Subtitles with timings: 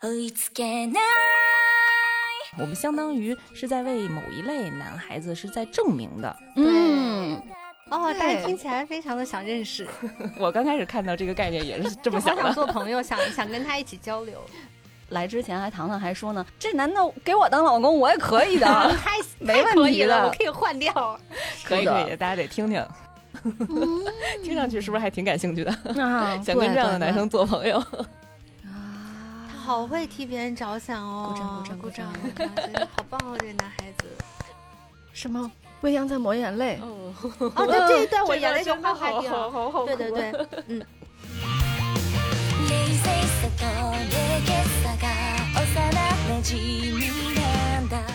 [0.00, 1.02] 追いつけない
[2.58, 6.36] 我们相当于是在为某一类男孩子是在证明的。
[6.56, 7.40] 嗯，
[7.90, 9.88] 哦，对但是听起来非常的想认识，
[10.38, 12.52] 我刚开始看到这个概念也是这么就好想想的。
[12.54, 14.40] 做朋友，想 想跟他一起交流。
[15.08, 21.20] 来之前还糖糖还说呢，这男的给我当老公我也可以的，太 没太可以了，问题的我可以换掉。
[21.64, 22.86] 可以是的可以，大家得听听，
[24.42, 25.72] 听上去是不是还挺感兴趣的？
[26.00, 27.82] 啊，想跟这样的男生做朋友。
[29.69, 31.29] 啊，好会替别人着想哦！
[31.31, 32.87] 鼓掌鼓掌鼓鼓掌鼓掌！
[32.97, 34.05] 好棒哦，这个男孩子。
[35.13, 35.51] 什么？
[35.81, 37.13] 未央在抹眼泪，哦，
[37.55, 39.51] 哦，对这一段 我眼泪就哗哗掉。
[39.51, 40.31] 好好对对对，
[40.67, 40.83] 嗯，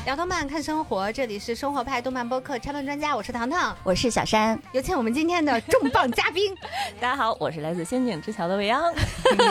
[0.05, 6.55] 聊动漫看生活，这里是生活派动漫播客拆论专家，我是糖糖，我是小山，有请我们今天的重磅嘉宾。
[7.01, 8.83] 大家好，我是来自仙境之桥的未央，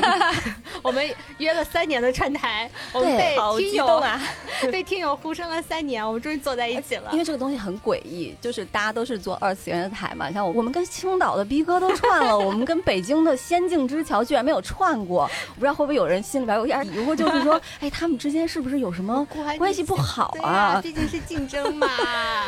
[0.81, 1.05] 我们
[1.39, 4.21] 约了三年的串台，我们被好听友激动啊！
[4.71, 7.17] 被听友呼声了三年，我们终于坐在一起了因。
[7.17, 20.81] 为这个东西很诡异，就是大家都是做二次元的台嘛，像我们跟青岛的逼哥都串了，我们跟北京的仙境之桥居然没有串过，我不知道会不会有人心里边有点疑惑，就是说，哎，他们之间是不是有什么关系不好对呀、啊？
[20.81, 21.87] 毕竟是竞争嘛。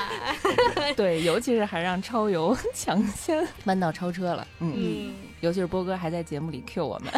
[0.96, 4.46] 对，尤其是还让超游 抢先弯道超车了。
[4.60, 7.12] 嗯，嗯，尤其是波哥还在节目里 Q 我们，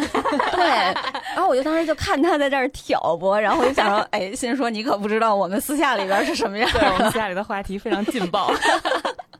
[0.52, 0.66] 对，
[1.34, 8.52] 然后我就当时就看他在这儿挑拨，然后我就想说，哎，心说你可不知道我们私下里边是什么样对我们私下里的话题非常劲爆。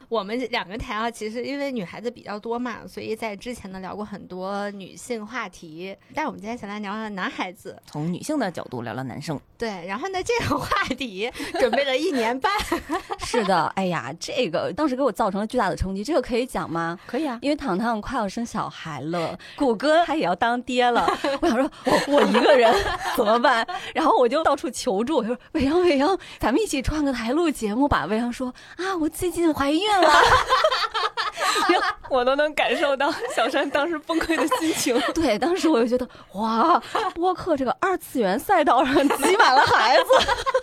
[0.08, 5.94] 我们两个台啊，其实因为女孩子比较多嘛，所以在之前呢聊过很多女性话题。
[6.14, 9.68] 但是我们今天想来聊聊男孩子，从女性的角度聊聊男生，对。
[9.86, 12.50] 然后呢，这个话题准备了一年半，
[13.20, 16.98] 是的，哎呀，这个当时给我造成了巨大的冲击，这个可以讲吗？
[17.06, 17.38] 可以啊。
[17.42, 21.06] 因为糖糖快要生小孩了，谷歌他也要当爹了，
[21.42, 22.74] 我想说，我我一个人
[23.14, 23.66] 怎么办？
[23.94, 28.06] 然后我就到处求助，我说未央未央，咱们一起创个台录节目吧。
[28.06, 30.12] 未央说啊，我最近怀孕了。
[32.08, 34.98] 我都能感受到小山当时崩溃的心情。
[35.14, 36.82] 对，当时我就觉得哇，
[37.14, 40.04] 播客这个二次元赛道上挤满了孩子。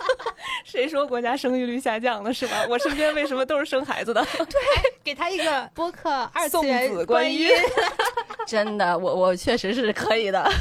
[0.66, 2.66] 谁说国家生育率下降了是吧？
[2.68, 4.26] 我身边为什么都是生孩子的？
[4.38, 4.59] 对
[5.04, 7.50] 给他一个播客二次送元子观音音。
[8.48, 10.52] 真的，我我确实是可以的。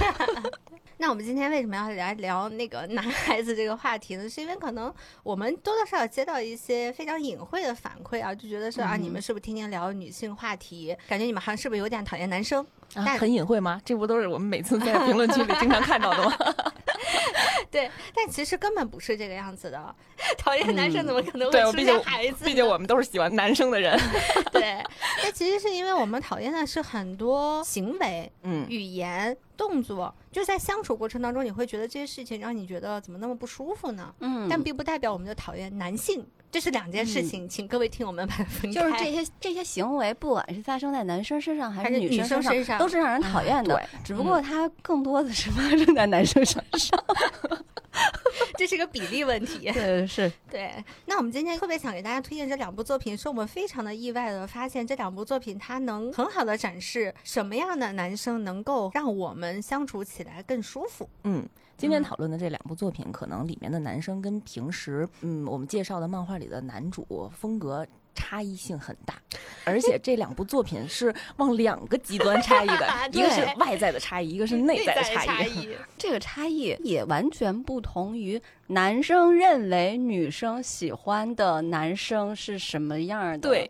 [0.99, 4.29] 那我们今天为什么要来聊那个男孩子这个话题呢？
[4.29, 10.97] 是因为可能我们多多少少接到一些非常隐晦的反馈啊，就觉得说啊，嗯你们是不是天天聊女性话题？
[11.09, 12.65] 感觉你们好像是不是有点讨厌男生？
[12.95, 13.81] 啊很隐晦吗？
[13.85, 16.37] 这不都是我们每次在 评论区里经常看到的吗？
[17.71, 19.95] 对，但其实根本不是这个样子的。
[20.39, 22.45] 讨厌男生怎么可能会对，出毕竟现孩子呢？
[22.45, 23.99] 毕竟我们都是喜欢男生的人。
[24.53, 24.81] 对，
[25.23, 34.15] 那其实是因为我们讨厌的是很多行为、嗯，语言、动作，就在相处过程当中，你会觉得这些事情让你觉得怎么那么不舒服呢？
[34.21, 38.81] 嗯但并不代表我们就讨厌男性，这是两件事情，请各位听我们把它分开。
[38.81, 43.75] 就是这些这些行为，不管是发生在男生身上还是女女生身上都是让人讨厌的。
[43.75, 47.05] 对只不过它更多的是发生在男生身上。
[48.57, 49.69] 这是个比例问题。
[49.75, 50.73] 对，是对，
[51.07, 61.09] 那我们今天特别想给大家推荐这两部作品，是我们非常的意外的发现，这两部作品它能很好的展示什么样的男生能够让我们相处起来更舒服。
[61.25, 61.45] 嗯，
[61.77, 67.87] 今天讨论的这两部作品，可能里面的男生跟平时嗯我们介绍的漫画里的男主风格。
[68.17, 69.21] 差异性很大，
[69.65, 75.63] 而且这两部作品是往两个极端差异的， 一个是外在的差异，一个是内在的差异。
[75.63, 83.49] 异， 这个差异也完全不同于男生认为女生喜欢的男生是什么样的。
[83.49, 83.69] 对，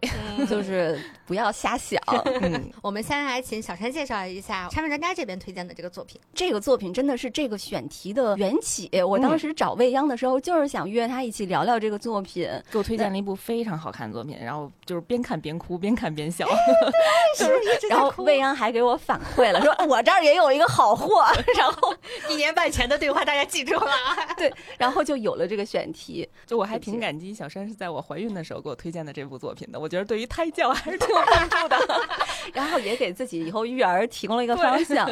[0.49, 2.01] 就是不要瞎想。
[2.43, 6.21] 嗯，我们先来请小山介绍一下拆分专家这边推荐的这个作品。
[6.33, 8.89] 这个作品真的是这个选题的缘起。
[9.03, 12.49] 我当时找未央的时候，就是想约他一起聊聊这个作品。
[12.71, 16.47] 给我推荐了一部非常好看的作品，然后就是边看边哭，边看边笑。
[17.37, 21.25] 是一直然后未央还给我反馈了， 说我这儿也有一个好货。
[21.57, 21.93] 然后
[22.31, 24.35] 一年半前的对话，大家记住了啊。
[24.37, 24.53] 对，
[24.85, 26.29] 然后就有了这个选题。
[26.47, 31.77] 就我还挺感激小山是在我怀孕的时候给我推荐的这部作品的，我觉得对于胎教还是 挺有帮助的。
[32.53, 35.09] 然后也给自己以后育儿提供了一个方向。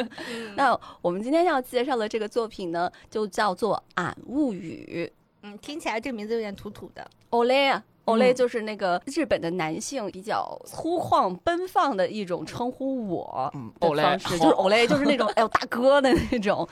[0.55, 5.11] 那我们今天要介绍的这个作品呢，就叫做《俺物语
[5.41, 7.05] 嗯，听起来这个名字有点土土的。》。
[7.37, 7.83] Olay 啊。
[8.05, 13.49] Olay 嗯就是那个日本的男性比较粗犷奔放的一种称呼我
[13.79, 16.67] Olay，方式，就是 Olay，就是那种哎呦大哥的那种。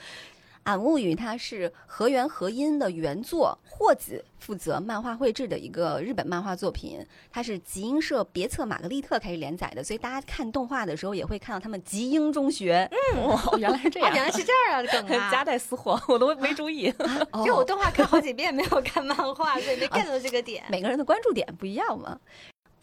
[0.63, 7.06] 俺物语》它是河原和音的原作，霍子负责漫画绘制的一个日本漫画作品。
[7.31, 12.90] 它是集英社别册玛格丽特开始连载的，所以大家看动画的时候也会看到他们集英中学。
[13.25, 15.44] 哇，原来是这啊，样，原来是这样啊，梗夹啊！
[15.46, 16.94] 带私货，我都没注意。
[17.31, 20.63] 哦就我动画看好几遍，没有看漫画，所以没 get 到这个点。
[20.69, 22.19] 每个人的关注点不一样嘛。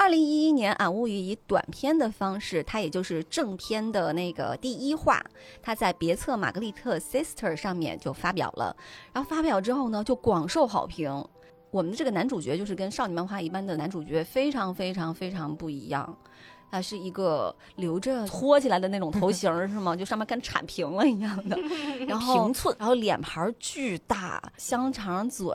[0.01, 5.21] 二零一一年，《俺物语》以短片的方式，它也就是正片的那个第一话，
[5.61, 8.75] 它在别册《玛格丽特 Sister》上面就发表了。
[9.13, 11.13] 然后发表之后呢，就广受好评。
[11.73, 16.17] 我们的这个男主角就是跟少女漫画一般的男主角非常非常非常不一样，
[16.71, 19.95] 他是一个留着托起来的那种头型是吗？
[19.99, 21.59] 就上面跟铲平了一样的，
[22.07, 25.55] 然后平寸然后脸盘巨大，香肠嘴，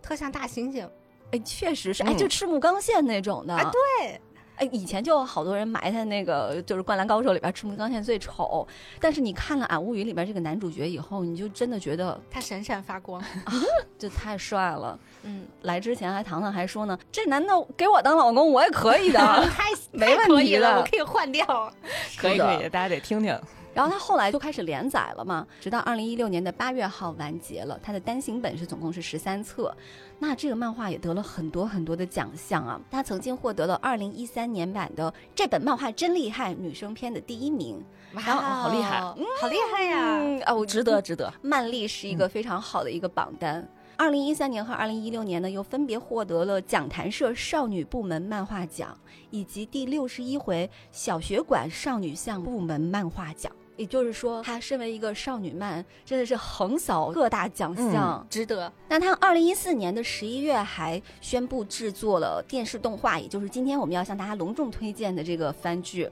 [0.00, 0.88] 特像大猩猩，
[1.32, 3.54] 哎，确实是，哎，嗯就赤木刚宪那种的。
[3.54, 4.20] 哎对，
[4.56, 8.66] 哎，以前就有好多人埋汰那个，就是《灌篮高手》里边赤木刚宪最丑，
[9.00, 13.20] 但是你看了《俺物语》里边这个男主角以后，你就真的觉得他闪闪发光。
[13.20, 13.52] 啊，
[13.98, 14.98] 就太帅了。
[15.22, 19.18] 嗯，来之前还糖糖还说呢，这男的给我当老公我也可以的。
[19.50, 21.44] 太没问题的我可以换掉。
[22.18, 23.38] 可以可以，大家得听听。
[23.72, 27.78] 然后他后来就开始连载了嘛，直到二零一六年的八月号完结了。
[27.82, 29.74] 他的单行本是总共是十三册，
[30.18, 32.80] 那这个漫画也得了很多很多的奖项啊。
[32.90, 37.82] 他曾经获得了二零一三年版的这本漫画真厉害女生篇的第一名。
[38.14, 40.18] 哇哦好厉害嗯好厉害呀！
[40.18, 41.32] 嗯啊，我值得值得。
[41.40, 43.66] 曼丽是一个非常好的一个榜单。
[43.96, 48.98] 二零一三年和二零一六年呢，又分别获得了讲坛社少女部门漫画奖
[49.30, 53.52] 以及第六十一回小学馆少女向部门漫画奖。
[53.80, 58.26] 也就是说，她身为一个少女漫，真的是横扫各大奖项。
[58.28, 58.70] 值得。
[58.90, 66.10] 那她二零一四年的十一月还宣布制作了电视动画，也就是今天我们要向大家隆重推荐的这个番剧。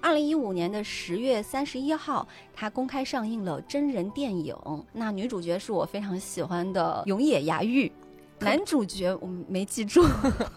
[0.00, 4.56] 二零一五年的十月三十一号，它公开上映了真人电影。
[4.94, 7.92] 那女主角是我非常喜欢的永野芽郁，
[8.42, 10.04] 男主角我没记住。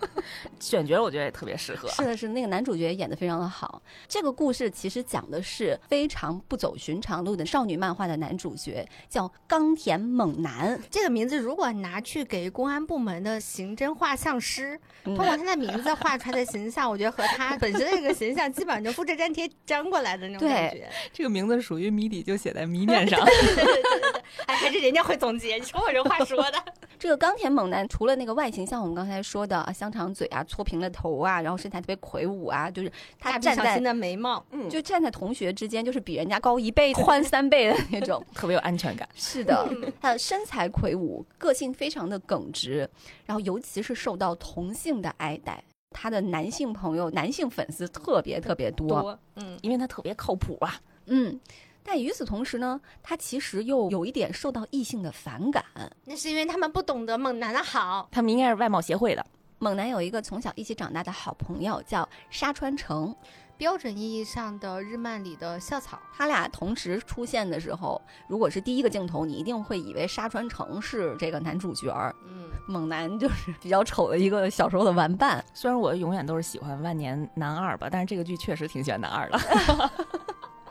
[0.59, 1.87] 选角我觉得也特别适合。
[1.89, 3.81] 是的，是的那个男主角演的非常的好。
[4.07, 10.79] 这个故事其实讲的是非常不走寻常路的少女漫画的男主角，叫冈田猛男。
[10.89, 20.89] 这个名字如果拿去给公安部门的刑侦画像师，嗯通过他的名字画出来的形象，我觉得和他本身的这个形象基本上就复制粘贴粘过来的那种感觉。
[21.11, 23.23] 这个名字属于谜底，就写在谜面 上。
[23.25, 26.63] 对对对对对，哎，还是人家会总结，你瞅我这话说的。
[26.97, 38.23] 这个冈田猛男除了那个外形像我们刚才说的啊香肠嘴啊、搓平了头啊，然后身材特别魁梧啊，就是他站在的眉毛，嗯，就站在同学之间，就是比人家高一倍、宽三倍的那种。
[38.35, 39.07] 特别有安全感。
[39.15, 39.67] 是的，
[39.99, 42.87] 他的身材魁梧，个性非常的耿直，
[43.25, 45.63] 然后尤其是受到同性的爱戴。
[45.91, 50.79] 他的男性朋友、男性粉丝特别特别多，多，嗯，因为他特别靠谱啊。
[51.05, 51.39] 嗯。
[51.87, 55.63] 但与此同时呢，他其实又有一点受到异性的反感。
[56.05, 58.09] 那是因为他们不懂得猛男的好。
[58.11, 59.23] 他们应该是外貌协会的。
[59.59, 63.15] 猛男有一个从小一起长大的好朋友叫沙川诚，
[63.57, 75.43] 标准意义上的日漫里的校草，他俩同时出现的时候，如果是第一个镜头，你一定会以为沙川诚是这个男主角儿，嗯，猛男就是比较丑的一个小时候的玩伴。
[75.53, 79.39] 虽然我永远都是喜欢万年男二吧，但是这个剧确实挺喜欢男二的。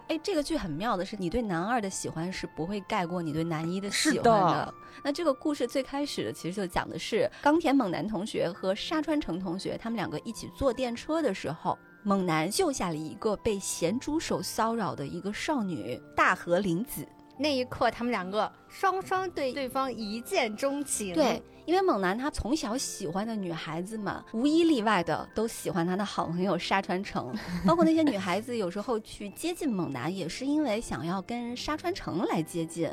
[0.09, 4.31] 哎，这个剧很妙的是，你对男二的喜欢是不会盖过你对男一的喜欢的。
[4.31, 17.07] 的那这个故事最开始其实就讲的是冈田猛男同学和沙川诚同学，他们两个一起坐电车的时候，猛男救下了一个被咸猪手骚扰的一个少女大和林子。
[17.37, 21.15] 那一刻他们两个双双对对方一见钟情。
[21.15, 27.35] 对，因为猛男他从小喜欢的女孩子嘛，无一例外的都喜欢他的好朋友沙川诚，
[27.67, 32.89] 包括那些女孩子有时候去接近猛男，也是因为想要跟沙川诚来接近。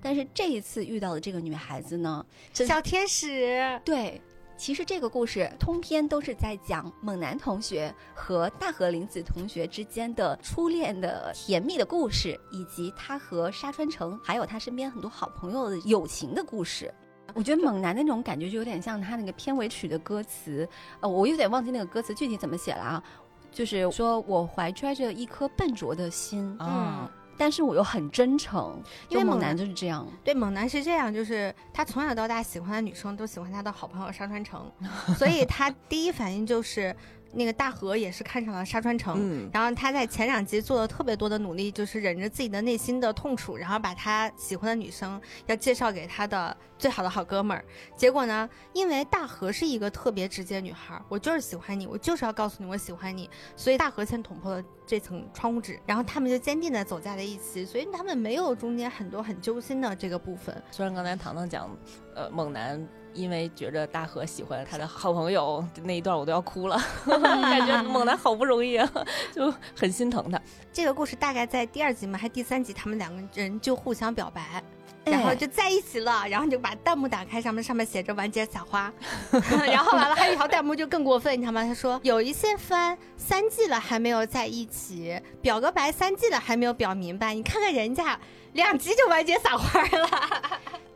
[0.00, 4.20] 但是这一次遇到的这个女孩子呢，小天使，对。
[4.62, 16.94] 其实这个故事通篇都是在讲猛男同学和大和林子同学之间的初恋的甜蜜的故事，以及他和沙川城还有他身边很多好朋友的友情的故事。
[17.34, 20.68] 我觉得猛男那种感觉就有点像他那个片尾曲的歌词，
[21.00, 23.02] 呃，我有点忘记那个歌词具体怎么写了啊，
[23.50, 34.70] 就是说我怀揣着一颗笨拙的心，啊，但是我又很真诚，因为猛男就是这样，对，猛男是这样，就是他从小到大喜欢的女生都喜欢他的好朋友商川城，
[35.16, 36.94] 所以他第一反应就是
[37.32, 47.64] 那个大河也是看上了沙川城，嗯然后他在前两集做了特别多的努力，就是忍着自己的内心的痛楚，然后把他喜欢的女生要介绍给他的最好的好哥们儿。
[47.96, 60.62] 结果呢，因为大河是一个特别直接女孩儿，我就是喜欢你，我就是要告诉你我喜欢你，所以大河先捅破了这层窗户纸，然后他们就坚定的走在了一起，所以他们没有中间很多很揪心的这个部分。
[60.70, 61.70] 虽然刚才糖糖讲，
[62.14, 68.90] 呃，猛男因为觉着大河喜欢他的好朋友那一段，我都要哭了， 感觉猛男好不容易啊，
[69.34, 70.40] 就很心疼他。
[70.72, 74.62] 这个故事大概在第二集嘛，还第三集，他们两个人就互相表白。
[75.04, 78.92] 然后哎就在一起了，然后就把弹幕打开，上面上面写着“完结撒花
[79.66, 81.64] ”，然后完了还有一条弹幕就更过分，你知道吗？
[81.64, 88.16] 他说有一些番三季了还没有在一起，表个白三季了还没有表明白，你看看人家
[88.52, 90.08] 两集就完结撒花了。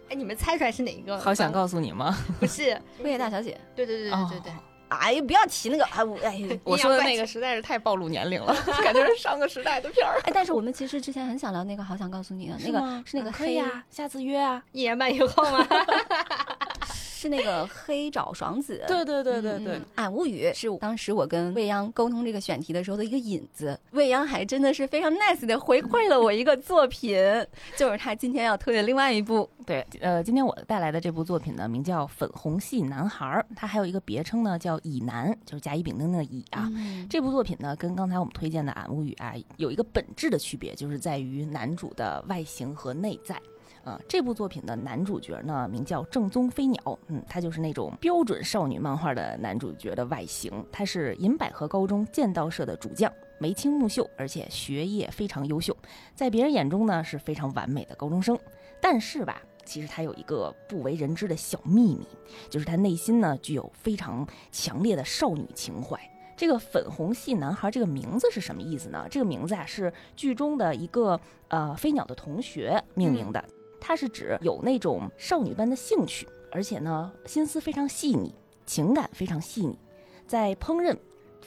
[0.09, 1.19] 哎，你们猜出来是哪一个？
[1.19, 2.17] 好想告诉你吗？
[2.41, 4.57] 不是，辉夜大小姐，对对对对对对，哦
[4.89, 6.61] 哎呀，不要提那个，哎我哎。
[6.63, 10.21] 我说的那个实在是太暴露年龄了，感觉是上个时代的片儿。
[10.23, 14.63] 哎，但是我们其实之前很想聊那个，好想告诉你的那个是那个黑呀，下次约啊。
[14.71, 15.67] 一年半以后嘛。
[17.27, 18.83] 是那个黑爪爽子。
[18.87, 23.79] 对对对对对嗯，俺物语是当时我跟未央沟通这个选题的时候的一个引子。
[23.91, 27.17] 未央还真的是非常 nice 的回馈了我一个作品，
[27.77, 29.49] 就是他今天要推的另外一部。
[29.67, 36.71] 对，呃，今天我带来的这部作品呢，名叫《粉红系男孩》，儿》，它还有一个别称呢，叫“乙男”，就是甲乙丙丁的乙啊。
[36.73, 43.41] 嗯这部作品呢，跟刚才我们推荐的《俺物语》啊，有一个本质的区别，就是在于男主的外形和内在。
[43.87, 50.53] 呃，这部作品的男主角呢，名叫正宗飞鸟，嗯，他就是那种标准少女漫画的男主角的外形。
[50.73, 55.75] 他是银百合高中剑道社的主将，眉清目秀，而且学业非常优秀，
[56.17, 58.37] 在别人眼中呢是非常完美的高中生。
[58.81, 62.05] 但是吧，其实他有一个不为人知的小秘密，
[62.51, 65.97] 就是他内心呢具有非常强烈的少女情怀。
[66.37, 69.07] 这个粉红系男孩这个名字是什么意思呢？
[69.09, 73.43] 这个名字啊是剧中的一个呃飞鸟的同学命名的，
[73.87, 78.35] 它是指有那种少女般的兴趣，而且呢心思非常细腻，
[78.67, 79.79] 情感非常细腻，
[80.27, 80.97] 在烹饪、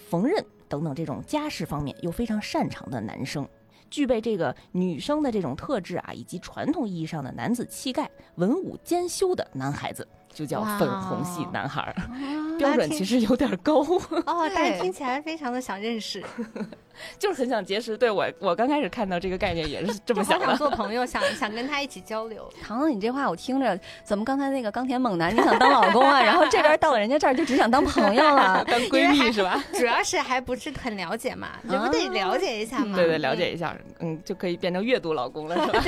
[0.09, 3.45] 缝纫等等这种家事方面又非常擅长的男生。
[3.89, 12.57] 具备这个女生的这种特质啊，以及传统意义上的男子气概、文武兼修的男孩子，就叫粉红系男孩儿。
[12.57, 13.81] 标准其实有点高，
[14.27, 16.23] 哦，但是听起来非常的想认识，
[17.17, 17.97] 就是很想结识。
[17.97, 20.57] 对我，我刚开始看到这个概念也是这么想想的。
[20.57, 22.49] 做朋友，想想跟他一起交流。
[22.61, 28.63] 糖糖，你这话我听着，怎么刚才那个钢铁猛男你想当老公啊，然后这边到了人家这儿就只想当朋友了？
[28.65, 29.63] 当闺蜜是吧？
[29.73, 32.95] 主要是还不是很了解嘛，你不得了解一下嘛？
[32.95, 35.83] 对对，了解一下，嗯，就可以变成阅读老公了，是吧？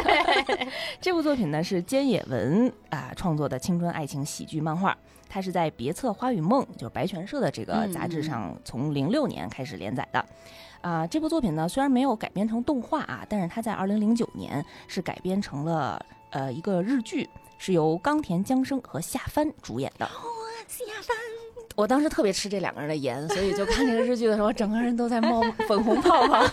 [1.01, 10.25] 这部作品呢是菅野文啊创作的青春爱情喜剧漫画，它是在别册花与梦，就是白泉社的这个杂志上，从零六年开始连载的。
[10.81, 20.09] 啊，这部作品呢虽然没有改编成动画啊，但是它在二零零九年是改编成了呃一个日剧，是由冈田将生和夏帆主演的。
[20.67, 21.15] 夏帆，
[21.75, 26.45] 我当时特别吃这两个人的颜，所以就看这个日剧的时候，整个人都在冒粉红泡泡。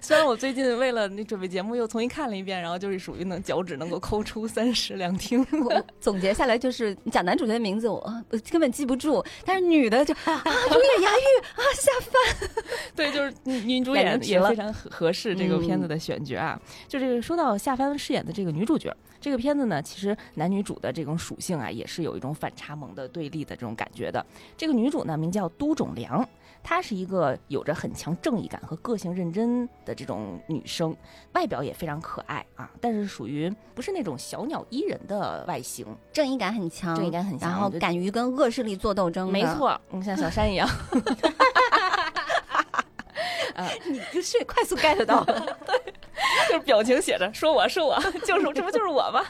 [0.00, 5.46] 虽然我最近为了那准备节目又重新看了一遍，然后就是属于能脚趾能够抠出三室两厅。
[5.64, 7.98] 我总结下来就是，你讲男主角的名字我
[8.30, 12.50] 我根本记不住，但是女的就啊，中野芽郁啊，夏帆，
[12.96, 16.60] 对，就是女女主 演也非常合合适这个片子的选角啊。
[16.88, 24.26] 就这个说到夏帆饰演的这个女主角，这个片子呢，其实男女主的这种属性啊，也是有一种反差萌的对立的这种感觉的。
[24.56, 26.28] 这个女主呢，名叫都种良。
[26.64, 30.94] 她是一个有着很强正义感和个性认真的这种女生，
[31.32, 40.68] 外表也非常可爱啊，但是属于不是那种小鸟依人的外形，正义感很强，正义感很强然后敢于跟恶势力做斗争，没，错，嗯，像小山一样。
[43.88, 45.94] 你就是快速 get 到了， 对
[46.48, 49.22] 就是表情写着“说我是我， 就是这不就是我吗？”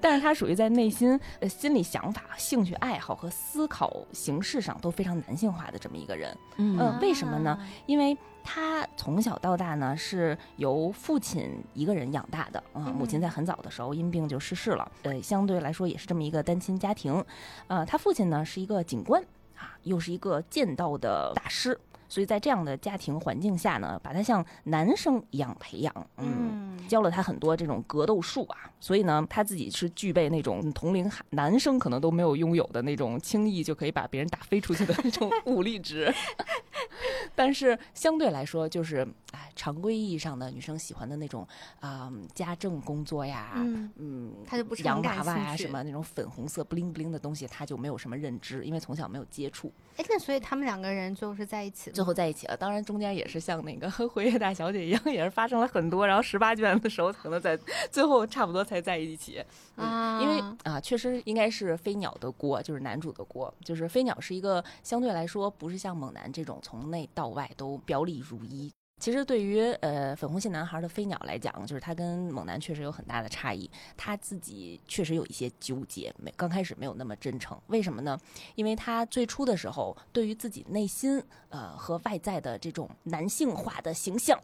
[0.00, 6.36] 但是他属于在内心、呃心理想法、兴趣爱好和思考形式上都非常男性化的这么一个人。
[6.56, 7.58] 嗯嗯，为什么呢？
[7.86, 17.24] 因为他从小到大呢是由父亲一个人养大的啊、母亲在很早的时候因病就逝世了，呃，相对来说也是这么一个单亲家庭。
[17.66, 19.20] 呃，他父亲呢是一个警官
[19.56, 21.78] 啊，又是一个剑道的大师。
[22.08, 36.12] 所以在这样的家庭环境下呢，把他像男生一样培养，嗯，教了他很多这种格斗术啊，所以呢，他自己是具备那种同龄孩男生可能都没有拥有的那种轻易就可以把别人打飞出去的那种武力值。
[37.34, 41.46] 但是相对来说，就是哎，常规意义上的女生喜欢的那种
[41.80, 49.70] 啊、家政工作呀，嗯，嗯，他就不是洋娃娃呀，什么那种粉红色 bling bling 的东西，他就没有什么认知，因为从小没有接触。
[49.96, 57.58] 哎，那所以他们两个人最后是在一起最后在一起了，当然中间也是像那个 《辉夜大小姐》一样，也是发生了很多，然后十八卷的时候可能在
[57.90, 59.42] 最后差不多才在一起。
[59.76, 63.52] 啊，因为啊，确实应该是飞鸟的锅，就是男主的锅。
[63.64, 68.70] 就是飞鸟是一个相对来说不是像猛男这种从内到外都表里如一。
[68.98, 73.70] 其实对于呃粉红系男孩的飞鸟来讲，就是他跟猛男确实有很大的差异。
[73.94, 77.60] 他自己确实有一些纠结，没刚开始没有那么真诚。
[77.66, 78.18] 为什么呢？
[78.54, 84.40] 因为他最初的时候，对于自己内心呃和外在的这种男性化的形象，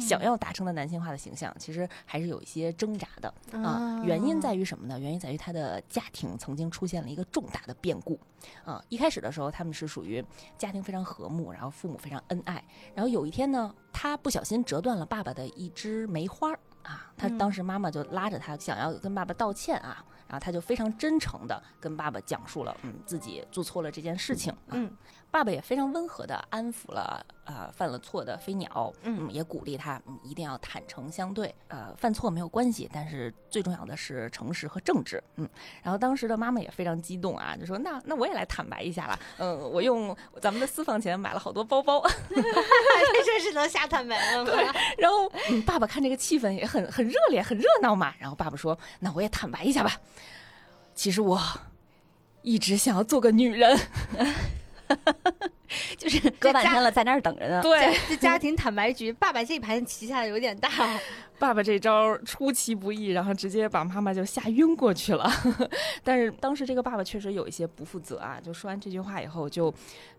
[0.00, 3.34] 想要达成的男性化的形象，其实还是有一些挣扎的。
[3.52, 4.98] 啊，原因在于什么呢？
[5.00, 8.18] 原因在于他的家庭曾经出现了一个重大的变故。
[8.64, 10.24] 啊，一开始的时候他们是属于
[10.56, 12.62] 家庭非常和睦，然后父母非常恩爱。
[12.94, 16.52] 然后有一天呢，他不小心折断了爸爸的一枝梅花
[16.82, 24.52] 啊，他当时妈妈就拉着他想要跟爸爸道歉啊，然后他就非常真诚的跟爸爸讲述了嗯自己做错了这件事情。
[24.52, 24.92] 啊嗯，
[25.34, 35.48] 爸爸也非常温和的安抚了呃犯了错的飞鸟，嗯也鼓励他嗯一定要坦诚相对，呃犯错没有关系，但是最重要的是诚实和正直，嗯。
[35.82, 42.36] 然后当时的妈妈也非常激动啊，就说那那我也来坦白一下了，嗯，我用咱们的私房钱买了好多包包，这
[43.26, 44.52] 真是能瞎坦白了吗？
[44.96, 50.00] 然后、嗯、爸爸看这个气氛也很很热烈，很热闹嘛，然后爸爸说那我也坦白一下吧，
[50.94, 51.40] 其实我
[52.42, 53.76] 一直想要做个女人，
[55.98, 57.62] 就是隔半天了，在那儿等着呢。
[57.62, 57.94] 对。
[58.08, 60.70] 这家庭坦白局，爸爸这盘棋下的有点大。
[61.38, 65.28] 爸爸这招出其不意，然后直接把妈妈就吓晕过去了。
[66.02, 69.72] 但是当时这个爸爸确实有一些不负责啊，就说完这句话以后，就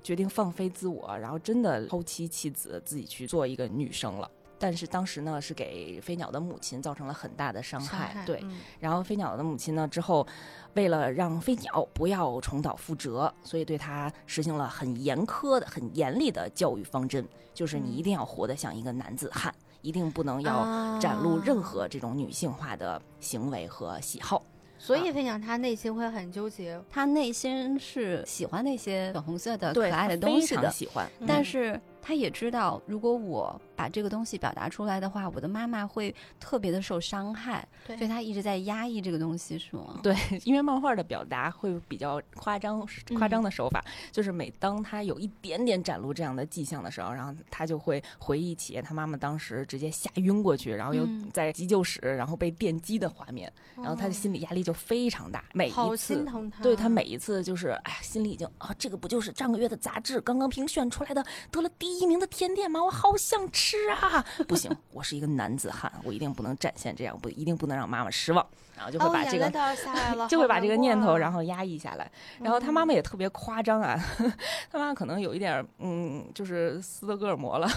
[0.03, 4.29] 决定放飞自我，然后真的抛妻弃子，自己去做一个女生了。
[4.57, 8.23] 但是当时呢，是给飞鸟的母亲造成了很大的伤害。
[8.25, 10.25] 对，嗯然后飞鸟的母亲呢，之后
[10.73, 24.41] 为了让飞鸟不要重蹈覆辙，所以对他实行了很严苛的、很严厉的教育方针，就是你一定要活得像一个男子汉，一定不能要展露任何这种女性化的行为和喜好。
[24.77, 26.79] 所以飞鸟他内心会很纠结。
[26.91, 31.09] 他内心是喜欢那些粉红色的可，爱的非常东西的，喜欢。
[31.25, 39.99] 但是他也知道，如果我把这个东西表达出来的话，我的妈妈会特别的受伤害，对所以他一直在压抑这个东西，是吗？
[40.03, 56.23] 对， 因为漫画的表达会比较夸张，嗯夸张的手法，就是每当他有一点点展露这样的迹象的时候，然后他就会回忆起他妈妈当时直接吓晕过去，然后又嗯在急救室，然后被电击的画面，然后他的心理压力就非常大，每一次心。
[56.23, 56.61] 疼他。
[56.61, 62.83] 对他每一次就是，哎呀，心里已经啊，这个不就是上个月的杂志刚刚评选出来的得了第一名的甜点吗？
[62.83, 64.23] 我好想吃啊！
[64.47, 69.49] 不行，我是一个男子汉，我一定不能展现这样，不一定不能让妈妈失望，然后就会哦，把这个
[70.27, 72.11] 就会把这个念头，然后压抑下来。
[72.39, 73.97] 然后他妈妈也特别夸张啊，
[74.71, 77.67] 他妈妈可能有一点，嗯，就是斯德哥尔摩了，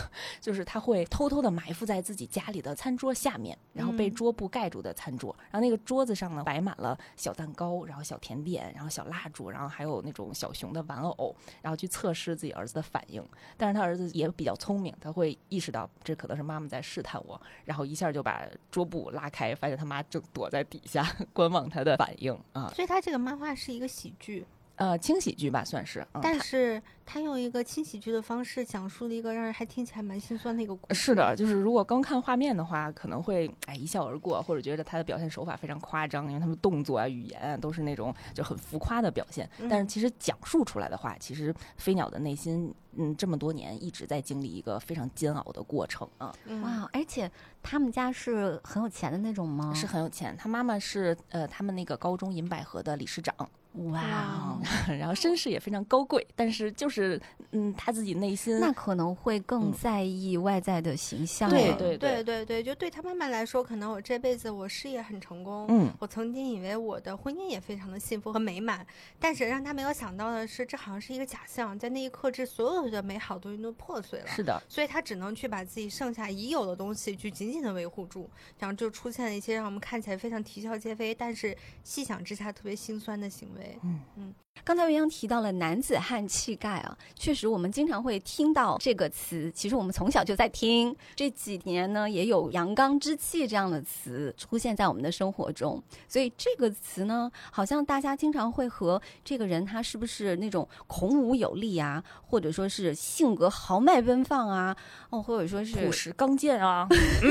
[0.40, 5.35] 就是他会偷偷的埋伏在自己家里的餐桌下面，然后被嗯桌布盖住的餐桌。
[5.50, 13.24] 然后那个桌子上呢，摆满了小蛋糕，然后小甜点，然后小蜡烛，然后还有那种小熊的玩偶，然后去测试自己儿子的反应。
[13.57, 22.71] 但是他儿子也比较聪明，他会意识到这可能是妈妈在试探我，然后一下就把桌布拉开，发现他妈正躲在底下 观望他的反应啊。
[22.75, 24.47] 所以他这个漫画是一个喜剧，
[24.79, 26.07] 呃，轻喜剧吧，算是。
[26.14, 31.01] 嗯、但是他用一个轻喜剧的方式讲述了一个让人还听起来蛮心酸的一个故事。
[31.01, 39.49] 是的，就是如果光看画面的话，可能会哎一笑而过，或者觉得他的表现手法非常夸张，因为他们动作啊、语言啊都是那种就很浮夸的表现。
[39.69, 47.29] 但是嗯其实讲述出来的话，其实飞鸟的内心，嗯，这么多年一直在经历一个非常煎熬的过程啊，嗯哇，而且
[47.62, 49.73] 他们家是很有钱的那种吗？
[49.75, 50.37] 是很有钱。
[50.37, 53.35] 他妈妈是呃他们那个高中银百合的理事长，
[53.74, 57.20] 哇 然后身世也非常高贵，但是就是
[57.52, 61.48] 嗯他自己内心那可能会更嗯在意外在的形象。
[61.48, 68.85] 对哎对对对对对，就对他妈妈来说，可能我这辈子我事业很成功，嗯我曾经以为我的婚姻也非常的幸福和美满，
[69.20, 74.26] 但是让他没有想到的是，这好像是一个假象，在那一刻，这所有的美好东西都破碎了。
[74.26, 78.28] 是的，所以他只能去把自己剩下已有的东西去紧紧的维护住，
[78.59, 83.58] 然后就出现了一些让我们看起来非常啼笑皆非，但是细想之下特别心酸的行为。
[83.59, 83.79] 为。
[83.83, 89.51] 嗯嗯刚才未央提到了男子汉气概啊，确实我们经常会听到这个词。
[89.53, 95.83] 其实我们从小就在听，这几年呢也有阳刚之气这样的词出现在我们的生活中。
[96.09, 104.77] 所以这个词呢，好像大家经常会和这个人他是不是那种孔武有力啊，或者说是性格豪迈奔放啊，
[105.09, 106.87] 哦，或者说是朴实刚健啊，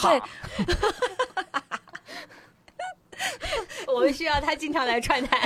[0.00, 0.22] 对，
[3.94, 5.38] 我们需要他经常来串台。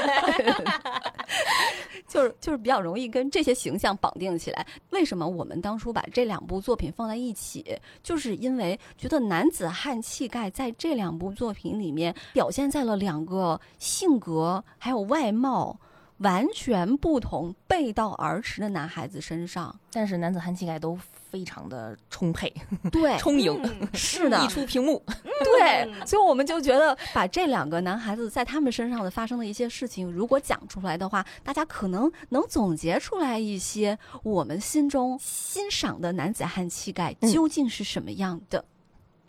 [2.06, 4.66] 就是就是比较容易跟这些形象绑定起来。
[4.90, 7.64] 为什么我们当初把这两部作品放在一起？
[8.02, 15.78] 就是因为觉得男子汉气概在这两部作品里面表现在了两个性格还有外貌
[16.18, 19.74] 完全不同、背道而驰的男孩子身上。
[19.92, 20.98] 但是男子汉气概都
[21.34, 22.54] 非常的充沛、
[22.92, 23.60] 对，充盈，
[23.92, 25.02] 是的溢，出屏幕。
[25.42, 38.64] 对，所以我们就觉得把这两个男孩子在他们身上的发生的一些事情，如果讲出来的话，大家可能能总结出来一些我们心中欣赏的男子汉气概嗯究竟是什么样的。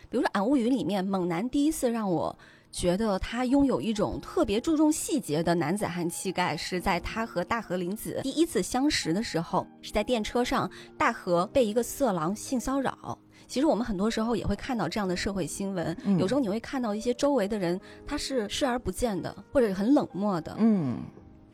[0.08, 2.38] 比如说《俺物语》里面，猛男第一次让我。
[2.76, 13.18] 觉得他拥有一种特别注重细节的男子汉气概，是在他和大和林子第一次相识的时候，是在电车上，大和被一个色狼性骚扰。
[13.48, 20.98] 其实我们很多时候也会看到这样的社会新闻，嗯有时候你会看到一些周围的人他是视而不见的，或者很冷漠的，嗯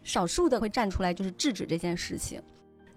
[0.01, 2.41] 少数的会站出来就是制止这件事情。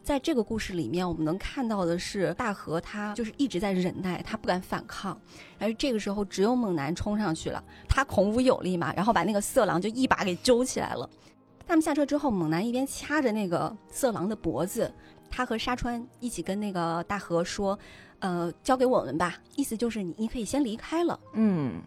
[0.05, 5.19] 在这个故事里面，我们能看到的是大和他就是一直在忍耐，他不敢反抗，
[5.59, 11.09] 而这个时候只有猛男冲上去了，他孔武有力嘛，然后把那个色狼就一把给揪起来了。
[11.67, 14.93] 他们下车之后，猛男一边掐着那个色狼的脖子，
[15.31, 17.79] 他和沙川一起跟那个大和说
[18.21, 21.19] ：“呃，交给我们吧。”意思就是你你可以先离开了。
[21.33, 21.81] 嗯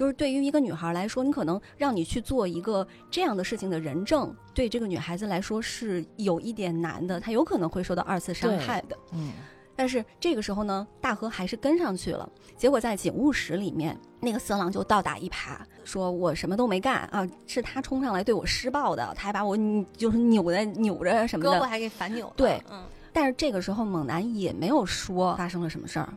[0.00, 8.96] 就是对于一个女孩来说，你可能让你去做一个这样的事情的人证，对这个女孩子来说是有一点难的，她有可能会受到二次伤害的。
[9.12, 9.30] 嗯
[9.76, 12.26] 但是这个时候呢，大河还是跟上去了。
[12.56, 21.50] 结果在警务室里面，那个色狼就倒打一耙，说我什么都没干啊，是他冲上来对我施暴的，他还把我嗯就是扭的扭着什么的。
[21.50, 22.32] 胳膊还给反扭了。
[22.36, 22.82] 对嗯，
[23.12, 26.08] 但是这个时候猛男也没有说发生了什么事儿。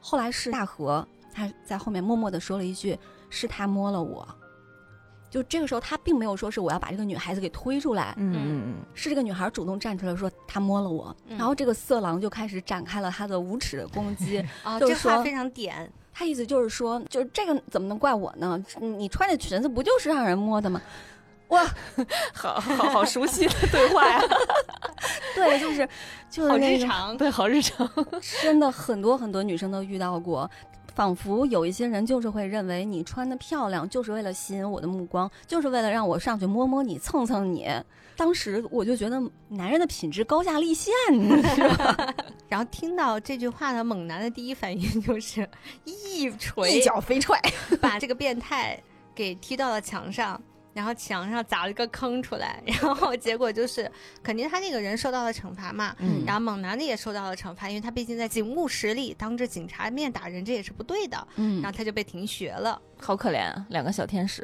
[0.00, 2.96] 后来是大和他在后面默默的说了一句
[3.28, 4.26] ：“是他摸了我。”
[5.28, 14.38] 就这个时候，他并没有说是我要把这个女孩子给推出来，嗯嗯嗯是这个女孩主动站出来说她摸了我，嗯然后这个色狼就开始展开了他的无耻的攻击。
[14.62, 15.92] 啊， 就说这话非常点。
[16.12, 18.64] 他意思就是说，就是这个怎么能怪我呢？
[18.78, 20.80] 你穿的裙子不就是让人摸的吗？
[21.48, 21.64] 哇，
[22.32, 24.22] 好好好熟悉的对话呀，
[25.34, 25.88] 对，就是
[26.30, 27.88] 就是好日常，对，好日常。
[28.40, 30.48] 真的很多很多女生都遇到过，
[30.94, 37.68] 仿佛有一些人就是会认为你穿的漂亮就是为了吸引我的目光，就是为了让我上去摸摸你、蹭蹭你。
[38.16, 40.92] 当时我就觉得男人的品质高下立现，
[41.56, 42.14] 是吧？
[42.48, 45.48] 然后听到这句话的猛男的第一反应就是
[45.84, 47.40] 一锤 一脚飞踹。
[47.80, 48.80] 把这个变态
[49.16, 50.40] 给踢到了墙上，
[50.74, 53.90] 然后墙上砸了一个坑出来， 然后结果就是
[54.22, 62.80] 肯定他那个人受到了惩罚嘛，嗯然后猛男的也受到了惩罚，因为他毕竟在警务室里当着警察面打人，这也是不对的，嗯然后他就被停学了。
[63.04, 64.42] 好可怜啊，两个小天使。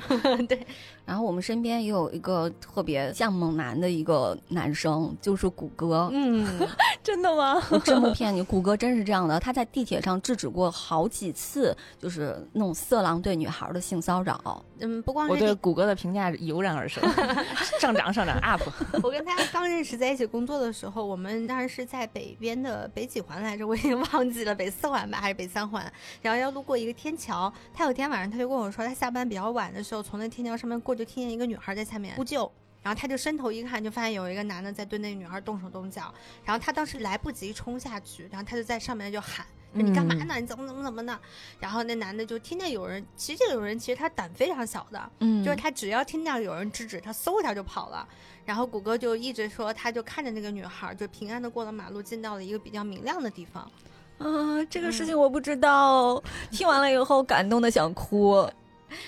[0.48, 0.66] 对，
[1.04, 6.08] 然后我们身边也有一个特别像猛男的一个男生，就是谷歌。
[6.10, 6.66] 嗯，
[7.04, 7.62] 真的吗？
[7.70, 9.38] 我真不骗你，谷歌真是这样的。
[9.38, 14.64] 他在地铁上制止过好几次，就是那种色狼对女孩的性骚扰。
[14.80, 17.02] 嗯，不光我对谷歌的评价油然而生，
[17.78, 18.62] 上涨上涨 up。
[19.02, 25.92] 我跟他刚认识在一起工作的时候，我们当时是在北边的北几环来着，我已经忘记了北四环吧还是北三环，
[26.22, 27.52] 然后要路过一个天桥。
[27.74, 32.50] 他有天晚上他就跟我说，他下班比较晚的时候从那天桥上面过，就听见一个女孩在下面呼救。
[32.80, 36.14] 然后他就伸头一看，就发现有一个男的在对那个女孩动手动脚。
[36.44, 40.36] 然后他当时来不及冲下去，然后他就在上面就喊：“说你干嘛呢？
[40.40, 41.18] 你怎么怎么怎么呢？”
[41.58, 48.08] 然后那男的就听见有人，其实这个有人其实他胆非常小的，嗯就是他只要听到有人制止，他嗖一下就跑了。
[48.46, 53.70] 然后谷歌就一直说，他就看着那个女孩，就平安的过了马路，进到了一个比较明亮的地方。
[54.18, 56.22] 啊，这个事情我不知道。
[56.50, 58.36] 听完了以后，感动的想哭。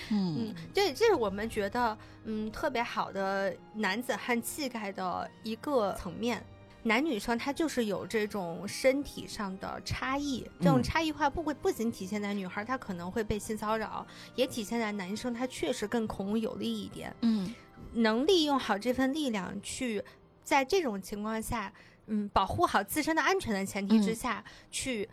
[0.09, 6.43] 嗯嗯，这这是我们觉得嗯特别好的男子汉气概的一个层面。
[6.83, 14.03] 男女生他就是有这种身体上的差异，这种嗯差异化不会不仅体现在女孩她可能会被性骚扰，
[14.35, 17.15] 也体现在男生他确实更孔武有力一点。
[17.21, 17.53] 嗯
[17.93, 20.03] 能利用好这份力量去，
[20.43, 21.71] 在这种情况下，
[22.13, 25.09] 嗯，保护好自身的安全的前提之嗯下，去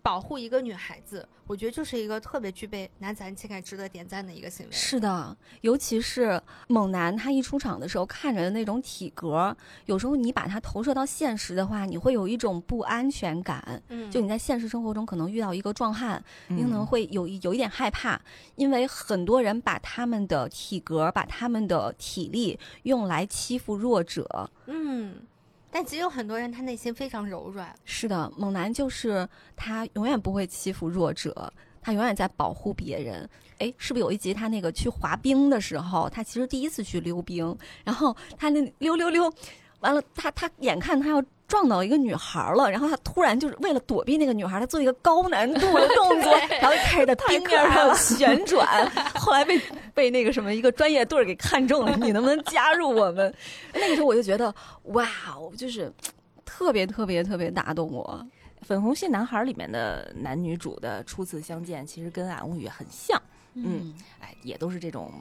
[0.00, 4.70] 保护一个女孩子，我觉得就是一个特别具备男子汉气概、值得点赞的一个行为。
[4.70, 9.56] 是的，尤其是猛男，他一出场的时候看着的那种体格，
[9.86, 13.82] 有时候你把他投射到现实的话，你会有一种不安全感。
[13.88, 18.20] 嗯，就你在现实生活中可能遇到一个壮汉，你可能嗯会有一有一点害怕，
[18.54, 24.48] 因为很多人把他们的体格、把他们的体力用来欺负弱者。
[24.66, 25.16] 嗯，
[25.70, 27.74] 但其实有很多人他内心非常柔软。
[27.84, 31.52] 是的，猛男就是他永远不会欺负弱者，
[31.82, 33.28] 他永远在保护别人。
[33.58, 39.32] 哎，是不是有一集他那个去滑冰的时候，他其实第一次去溜冰，然后他那溜溜溜，
[39.80, 49.60] 完了他他眼看他要撞到一个女孩了，然后他突然就是为了躲避那个女孩，他做一个高难度的动作， 然后开始在冰面上旋转，后来被
[49.94, 53.32] 被那个什么一个专业队儿给看中了，你能不能加入我们？
[53.72, 54.52] 那个时候我就觉得
[54.84, 55.92] 哇，哦，就是
[56.44, 58.26] 特别特别特别打动我。
[58.62, 63.20] 粉红系男孩里面的男女主的初次相见，其实跟《俺物语》很像，
[63.54, 65.12] 嗯，哎，也都是这种。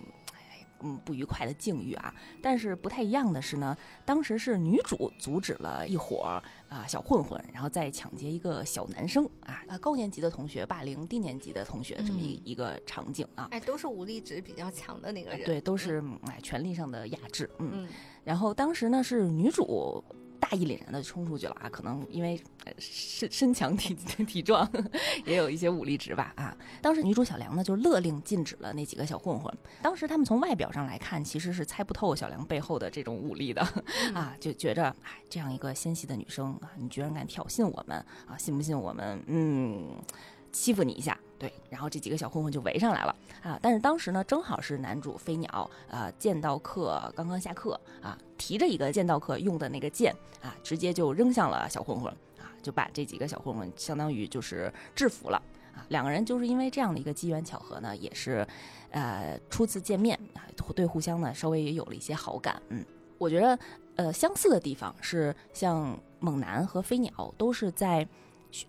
[0.86, 15.46] 哎嗯，不愉快的境遇啊，但是不太一样的是呢，当时是女主阻止了一伙儿啊、小混混，然后再抢劫一个小男生啊，啊高年级的同学霸凌低年级的同学这么一、一个场景啊，哎，都是武力值比较强的那个人。
[15.46, 17.88] 对，都是嗯哎权力上的压制，嗯，嗯，
[18.24, 20.04] 然后当时呢是女主
[20.40, 24.70] 大义凛然的冲出去了啊，可能因为呃身身强体体壮，
[25.26, 26.56] 也有一些武力值吧啊。
[26.82, 29.52] 当时女主小梁呢就勒令禁止了那几个小混混。
[29.82, 33.62] 当时他们从外表上来看，其实是猜不透小梁背后的这种武力的
[34.14, 39.96] 啊，就觉着哎这样一个纤细的女生啊，你居然敢挑衅我们啊，信不信我们嗯
[40.52, 41.18] 欺负你一下？
[41.38, 43.60] 对，然后这几个小混混就围上来了啊！
[43.62, 55.36] 但是当时呢，正好是男主飞鸟呃剑道课刚刚下课啊，提着一个剑道课用的那个剑啊，直接就扔向了小混混啊，就把这几个小混混相当于就是制服了
[55.76, 55.84] 啊。
[55.90, 58.48] 两个人就是因为这样的一个机缘巧合呢，也是
[58.92, 62.62] 呃初次见面啊，对互相呢稍微也有了一些好感。
[62.70, 62.82] 嗯，
[63.18, 63.60] 我觉得
[63.98, 68.08] 呃相似的地方是像猛男和飞鸟都是在。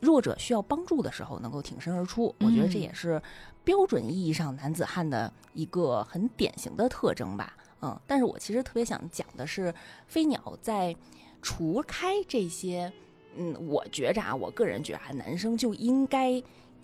[0.00, 3.20] 弱者需要帮助的时候能够挺身而出，我觉得这嗯也是
[3.64, 7.56] 标准意义上男子汉的一个很典型的特征吧。
[7.82, 9.72] 嗯，但是我其实特别想讲的是，
[10.06, 10.96] 飞鸟在
[11.42, 12.90] 除开这些，
[13.36, 16.42] 嗯，我觉着啊，我个人觉着啊，男生就应该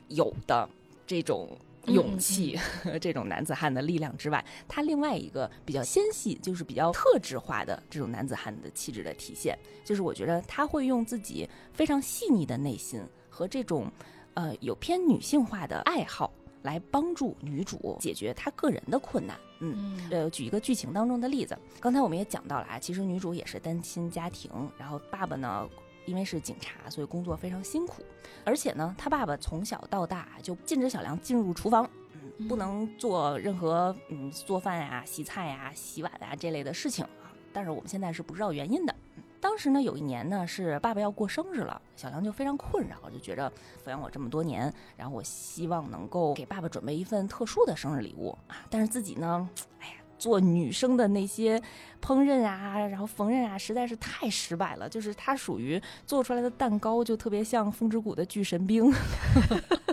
[0.08, 0.68] 有的
[1.06, 1.48] 这种
[1.86, 2.58] 勇气、
[3.00, 13.90] 这种男子汉的力量之外，他另外一个比较纤细，就是比较特质化的这种男子汉的气质的体现，就是我觉得他会用自己非常细腻的内心和这种
[14.34, 19.36] 呃有偏女性化的爱好来帮助女主解决她个人的困难。
[19.60, 25.68] 嗯，嗯呃，举一个剧情当中的例子，刚才我们也讲到了啊，其实女主也是单亲家庭，然后爸爸呢。
[26.04, 28.02] 因为是警察，所以工作非常辛苦，
[28.44, 37.32] 而且呢，他爸爸从小到大就禁止小梁进入厨房，嗯，不能做任何嗯做饭呀、洗菜呀、洗碗呀这类的事情啊。
[37.52, 38.94] 但是我们现在是不知道原因的。
[39.16, 43.52] 嗯当时呢，有一年呢是爸爸要过生日了，小梁就非常困扰，就觉着
[43.84, 48.64] 抚养我这么多年，然后我希望能够给爸爸准备一份特殊的生日礼物啊。
[48.70, 49.48] 但是自己呢，
[49.80, 51.60] 哎呀，做女生的那些
[52.00, 54.88] 烹饪啊，然后缝纫啊，实在是太失败了。
[54.88, 58.88] 就是它属于做出来的蛋糕就特别像风之谷的巨神兵。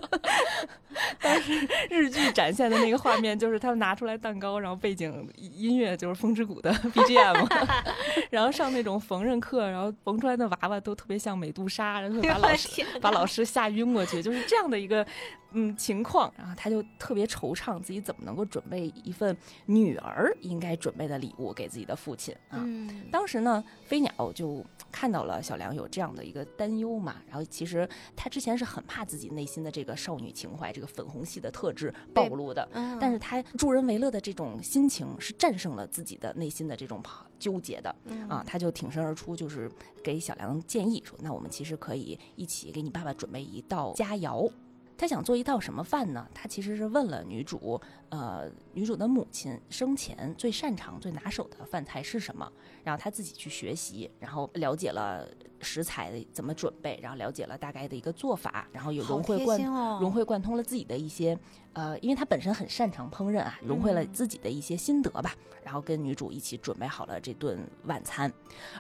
[1.22, 7.48] 当时日剧展现的那个画面，就是他们拿出来蛋糕，然后背景音乐就是风之谷的 BGM，
[8.30, 15.06] 然后上那种缝纫课，然后缝出来的娃娃都特别像美杜莎，然后把老师把老师吓晕过去，就是这样的一个
[15.52, 16.32] 嗯情况。
[16.38, 19.36] 然后他就特别惆怅自己怎么能够准备一份
[19.66, 22.60] 女儿应该准备的礼物给自己的父亲啊。
[22.62, 37.02] 嗯，当时呢，飞鸟就看到了小梁有这样的一个担忧嘛，然后其实他之前是很怕自己内心的这个少女情怀、这个粉红系的特质暴露的，嗯但是他助人为乐的这种心情是战胜了自己的内心的这种
[37.40, 39.72] 纠结的嗯啊，他就挺身而出，就是
[40.04, 44.52] 给小梁建议说，那我们其实可以一起给你爸爸准备一道佳肴。
[45.00, 46.28] 他想做一道什么饭呢？
[46.34, 52.52] 他其实是问了女主，呃，女主的母亲生前最擅长、最拿手的饭菜是什么，
[52.84, 55.26] 然后他自己去学习，然后了解了
[55.62, 59.64] 食材怎么准备，然后了解了大概的一个做法，然后有融会贯
[60.02, 61.40] 融会贯通了自己的一些，
[61.72, 64.10] 呃，因为他本身很擅长烹饪啊，融汇了嗯。
[64.12, 65.34] 自己的一些心得吧，
[65.64, 68.30] 然后跟女主一起准备好了这顿晚餐，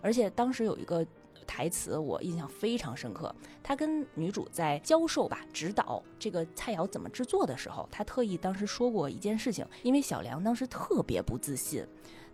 [0.02, 1.06] 而且当时有一个
[1.50, 3.34] 台词我印象非常深刻，
[3.64, 11.84] 他跟女主在教授吧指导这个菜肴怎么制作的时候，他特意当时说过一件事情，因为小梁当时特别不自信，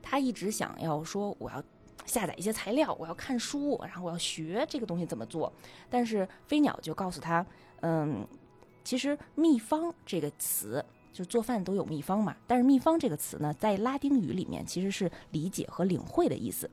[0.02, 1.64] 他一直想要说我要。
[2.06, 5.52] 下载一些材料，我要看书，然后我要学这个东西怎么做。
[5.90, 7.44] 但是飞鸟就告诉他，
[7.82, 8.24] 嗯，
[8.84, 10.86] 其实秘方这个词。
[11.16, 16.70] 就是做饭都有秘方嘛，但是秘方这个词呢，在拉丁语里面其实是理解和领会的意思。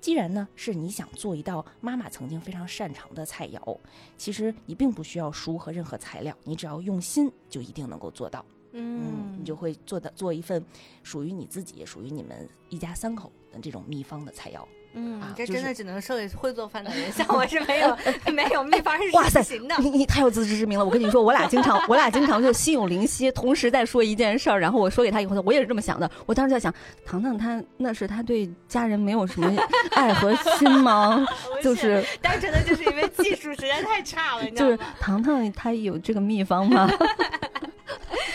[0.00, 3.78] 既然呢是你想做一道妈妈曾经非常擅长的菜肴，
[4.18, 8.44] 其实你并不需要书和任何材料，你只要用心就一定能够做到。
[8.72, 10.60] 嗯，你就会做的做一份
[11.04, 14.66] 属于你自己、属于你们一家三口的这种秘方的菜肴。
[14.98, 17.96] 嗯啊，这真的只能说给会做饭的人，像我是没有
[18.32, 19.74] 没有秘方是哇塞行的。
[19.78, 20.84] 你你太有自知之明了！
[20.84, 26.10] 我跟你说，我俩经常，我俩经常就心有灵犀，同时在说一件事儿，然后我说给他以后，我也是这么想的。
[26.24, 26.72] 我当时在想，
[27.04, 29.54] 糖糖他那是他对家人没有什么
[29.92, 31.26] 爱和心吗？
[31.62, 34.78] 就是单纯的就是因为技术实在太差了，你知就是？
[34.98, 36.90] 糖糖他有这个秘方吗？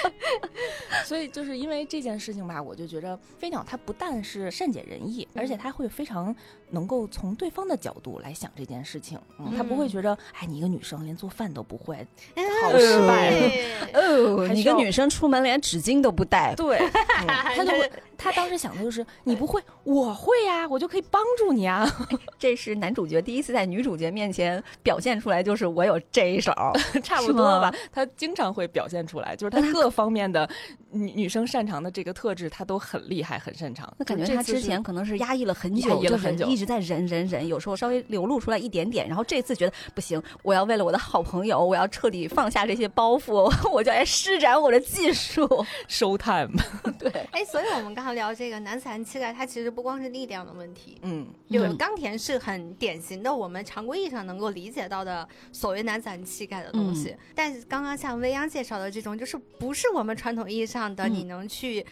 [1.05, 6.35] 所以就是因为这件事情吧，我就觉着飞鸟它不但是善解人意，而且它会非常
[6.69, 9.19] 能够从对方的角度来想这件事情。
[9.39, 11.95] 嗯，他不会觉着，哎，你一个女生连做饭都不会，
[12.63, 13.29] 好失败。
[13.31, 16.77] 对哦，你个女生出门连纸巾都不带，对，
[17.21, 21.89] 嗯他就会，他当时想的就是，你不会，我会呀，我就可以帮助你啊。
[22.37, 26.53] 这是男主角第一次在女主角面前表现出来，就是我有这一手。
[27.01, 27.73] 差不多了吧？
[27.91, 30.47] 他经常会表现出来，就是他各方面的
[30.91, 33.91] 女女生擅长的这个特质，他都很厉害、很擅长。
[33.97, 45.41] 那感觉他之前可能是压抑了很久，很久一直在忍忍忍，有时候稍微流露出来一点点，然后这次觉得不行，我要为了我的好朋友，我要彻底放下这些包袱， 我就来施展我的技术。
[45.87, 46.51] show time，
[46.99, 50.97] 对哎，所以我们刚刚聊这个男子汉气概，它其实不光是力量的问题。
[51.03, 57.15] 嗯，嗯有钢田是很典型的，我们常规意义上能够理解到的所谓男子汉气概的东西。
[57.33, 61.85] 但是刚刚像未央介绍的这种，就是不是我们传统意义上的，嗯你能去，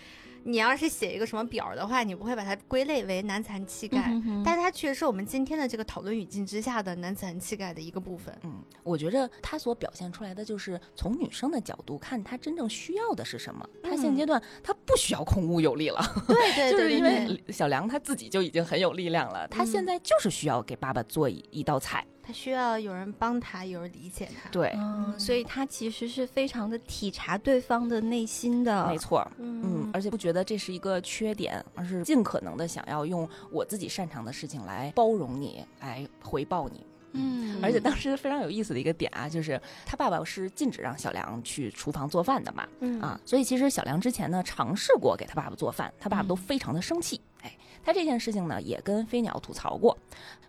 [0.44, 4.12] 你要是写一个什么表的话，你不会把它归类为男残气概。
[4.12, 8.34] 嗯但是它确实是我们今天的这个讨论语境之下的男子汉气概的一个部分。
[8.44, 13.68] 嗯，我觉着他所表现出来的就是从女生的角度看，她真正需要的是什么。
[13.84, 22.06] 她现嗯阶段她不需要孔武有力了，对 对就是因对对对，为小梁他自己就已经很有力量了，他现嗯在就是需要给爸爸做一一道菜。
[22.30, 24.48] 他需要有人帮他，有人理解他。
[24.52, 28.86] 对，嗯，所以他其实是非常的体察对方的内心的。
[28.86, 29.28] 没错。
[29.40, 36.86] 嗯嗯，而且不觉得这是一个缺点，而是尽可能的想要用我自己擅长的事情来包容你，来回报你。
[37.14, 47.20] 嗯而且当时非常有意思的一个点啊，就是他爸爸是禁止让小梁去厨房做饭的嘛，嗯啊，所以其实小梁之前呢尝试过给他爸爸做饭，他爸爸都嗯非常的生气。
[47.42, 47.58] 哎，
[47.90, 49.98] 他这件事情呢也跟飞鸟吐槽过，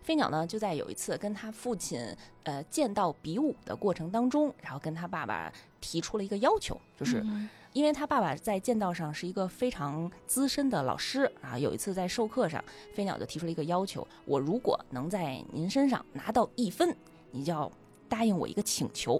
[0.02, 1.98] 飞鸟呢就在有一次跟他父亲
[2.42, 5.50] 呃剑道比武的过程当中，然后跟他爸爸
[5.80, 16.94] 提出了一个要求，就是嗯因为他爸爸在剑道上是一个非常资深的老师啊，有一次在授课上，飞鸟就提出了一个要求：我如果能在您身上拿到一分，
[17.30, 17.72] 你就要
[18.06, 19.18] 答应我一个请求。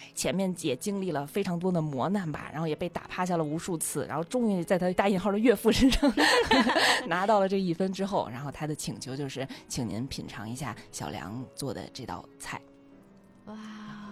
[0.00, 6.12] 哎前面也经历了非常多的磨难吧，然后也被打趴下了无数次，然后终于在他大引号的岳父身上
[7.06, 12.60] 拿到了这一分之后，然后他的请求就是，请您品尝一下小梁做的这道菜。
[13.46, 13.56] 哇，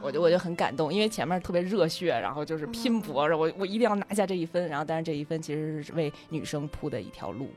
[0.03, 7.51] 我就我就很感动，因为前面特别热血，然后就是拼搏着，我我一定要拿下这一分，然后但是这一分其实是为女生铺的一条路。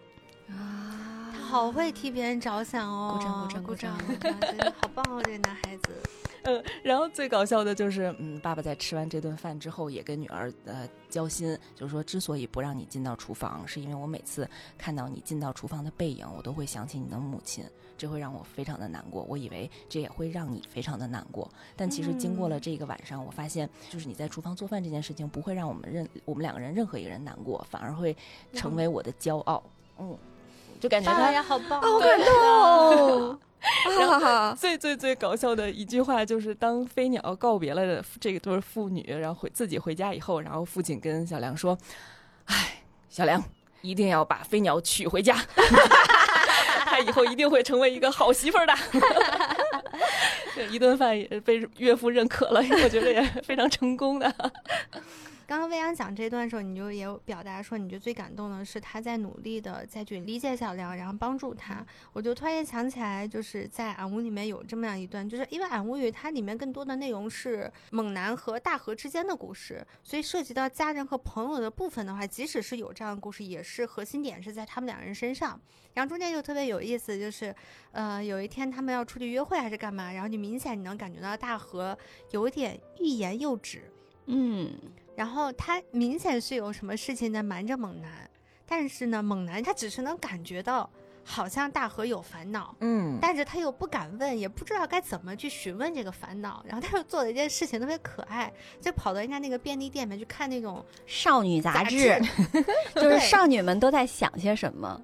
[0.49, 3.17] 啊他好会替别人着想哦！
[3.17, 5.95] 鼓掌鼓掌鼓鼓掌好棒哦，这个男孩子。
[6.43, 17.65] 嗯，然后最搞笑的就是，嗯，爸爸在吃完这顿饭之后，也跟女儿呃交心，就是说，之所以不让你进到厨房，是因为我每次看到你进到厨房的背影，我都会想起你的母亲，
[17.97, 19.23] 这会让我非常的难过。
[19.23, 28.15] 我以为这也会让你非常的难过，但其实经过了这个晚上，我发现，就是你在厨房做饭这件事情，不会让我们任我们两个人任何一个人难过，反而会
[28.53, 29.61] 成为我的骄傲。
[29.97, 30.17] 嗯，
[30.79, 31.81] 就感觉他爸爸呀，好棒！
[31.81, 33.39] 好感动。
[34.23, 41.77] 啊最最最搞笑的一句话就是，当飞鸟告别了这个对父女，然后回自己回家以后，然后父亲跟小梁说
[42.45, 43.43] ：“哎，小梁
[43.81, 45.35] 一定要把飞鸟娶回家，
[46.85, 48.73] 他以后一定会成为一个好媳妇儿的。
[50.55, 54.33] ”这一顿饭也被岳父认可了，我觉得也非常成功的。
[55.49, 61.83] 刚刚未央讲这段的时候，你就也有表达说，你觉得最感动的是他在努力的再去理解小梁，然后帮助他。
[62.13, 75.59] 我就突然间想起来，就是在《俺屋》里面有这么样一段，就是因为《俺屋语》它里面更多的内容是猛男和大河之间的故事，所以涉及到家人和朋友的部分的话，即使是有这样的故事，也是核心点是在他们两人身上。
[75.95, 77.55] 然后中间就特别有意思，就是
[77.93, 81.97] 呃有一天他们要出去约会还是干嘛，然后你明显你能感觉到大河
[82.29, 83.81] 有点欲言又止。
[84.31, 84.71] 嗯，
[85.19, 88.09] 然后他明显是有什么事情在瞒着猛男，
[88.65, 90.89] 但是呢，猛男他只是能感觉到，
[91.25, 92.73] 好像大河有烦恼。
[92.79, 102.17] 嗯，但是他又不敢问，也不知道该怎么去询问这个烦恼，然后他又做了一件事情特别可爱，就跑到人家那个便利店里面去看那种少女杂杂志，
[102.95, 105.01] 就是少女们都在想些什么。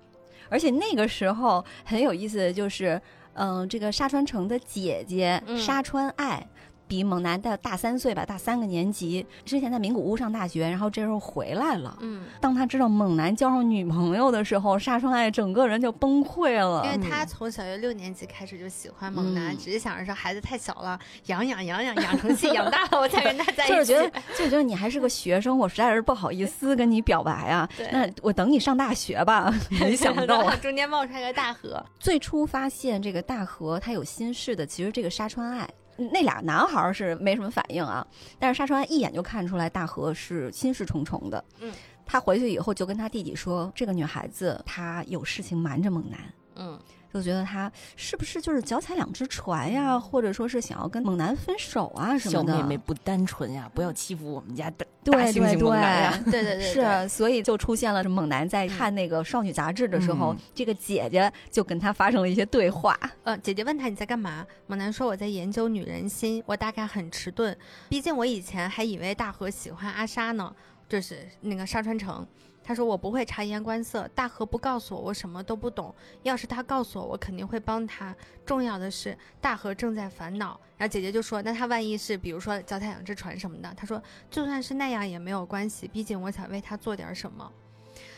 [0.47, 3.01] 而且那个时候很有意思的就是，
[3.33, 6.47] 嗯、这个沙川城的姐姐、嗯沙川爱。
[6.87, 9.25] 比猛男大大三岁吧，大三个年级。
[9.43, 11.97] 之前在名古屋上大学，然后这时候回来了。
[12.01, 16.83] 嗯，当他知道猛男交上女朋友的时候，沙川爱整个人就崩溃了。
[16.85, 23.73] 因为他从小学六年级开始就喜欢猛男，嗯只是想着说孩子太小了，养养养养养成器养大了，我再跟他在一起。
[23.73, 27.67] 就是觉得，就是觉得你还是个学生，我实在是不好意思跟你表白啊。
[27.77, 29.53] 对那我等你上大学吧。
[29.79, 35.67] 没想到啊， 中间冒出来个大河，最初发现这个大河他有心事的，其实这个沙川爱。
[35.97, 38.05] 那俩男孩儿是没什么反应啊，
[38.37, 41.43] 但是沙川一眼就看出来大河是心事重重的。
[41.59, 41.73] 嗯，
[42.05, 46.19] 他回去以后就跟他弟弟说，这个女孩子她有事情瞒着猛男，
[46.55, 46.79] 嗯，
[47.15, 52.53] 就觉得他是不是就是脚踩两只船呀，或者说是想要跟猛男分手啊什么的。
[52.53, 56.21] 小妹妹不单纯呀，不要欺负我们家的对大猩猩对猛男呀。
[56.25, 56.67] 对，对对对，
[57.07, 62.99] 是，所以就出现了猛男在看那个少女杂志的时候，嗯这个姐姐就跟他发生了一些对话。
[63.23, 64.45] 呃，姐姐问他你在干嘛？
[64.67, 67.55] 猛男说我在研究女人心，我大概很迟钝，
[67.87, 70.53] 毕竟我以前还以为大河喜欢阿莎呢，
[70.89, 72.27] 就是那个沙川城。
[72.67, 75.93] 他说我不会察言观色，大河不告诉我，我什么都不懂。
[76.23, 78.13] 要是他告诉我，我肯定会帮他。
[78.43, 80.59] 重要的是，大河正在烦恼。
[80.75, 84.01] 然后姐姐就说，那他万一是比如说脚踩两只船什么的，他说
[84.31, 87.51] 就算是那样也没有关系，毕竟我想为他做点什么。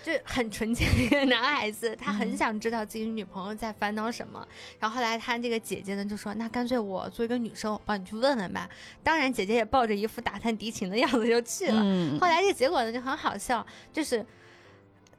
[0.08, 4.47] 就很纯洁的一个男孩子，他很嗯想知道自己女朋友在烦恼什么。
[4.80, 8.70] 然后后来他这个姐姐呢就说：“那干脆我做一个女生，我帮你去问问吧。”
[9.03, 11.82] 当然，姐姐也抱着一副打探敌情的样子就去了。
[11.84, 14.26] 嗯后来这个结果呢就很好笑，就是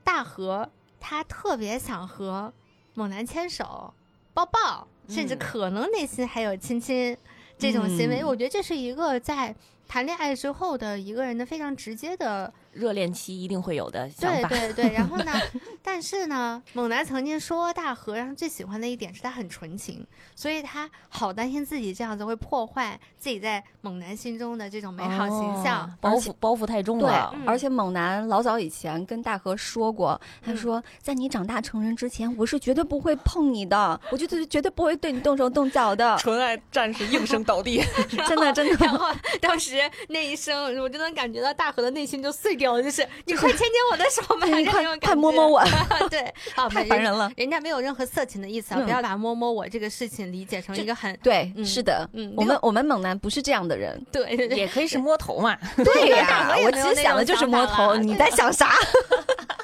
[0.02, 0.66] 大河
[0.98, 2.50] 他特别想和
[2.94, 3.92] 猛男牵手、
[4.32, 7.14] 抱抱，甚至嗯可能内心还有亲亲
[7.58, 8.22] 这种行为。
[8.22, 9.54] 嗯我觉得这是一个在
[9.88, 14.48] 谈恋爱之后的一个人的非常直接的热恋期一定会有的想法。
[14.48, 15.32] 对对对，然后呢，
[15.82, 25.84] 但是呢，猛男曾经说大河让他最喜欢的一点是他很纯情，所以他好担心自己这样子会破坏自己在猛男心中的这种美好形象。
[25.84, 27.32] 哦包袱包袱太重对了。
[27.34, 37.82] 嗯，而且猛男老早以前跟大河说过，他嗯说在你长大成人之前，我是绝对不会碰你的，我绝对绝对不会对你动手动脚的，纯爱战士应声倒地，
[38.28, 38.76] 真的真的。
[38.86, 39.06] 然后
[39.40, 39.77] 当时
[40.08, 45.48] 那一声，我就能感觉到大河的内心就碎掉了，就是你快牵牵我的手吧，你快这种快摸摸。
[45.48, 45.62] 我，
[46.10, 46.20] 对，
[46.56, 47.30] 啊，太没烦人了。
[47.36, 54.00] 人家没有任何色情的意思啊，嗯不要把摸摸我这个事情理解成一个很对，嗯是的，嗯，我们我们猛男不是这样的人。
[54.12, 55.56] 对也可以是摸头嘛。
[55.76, 58.74] 对呀我其实想的就是摸头，你在想啥？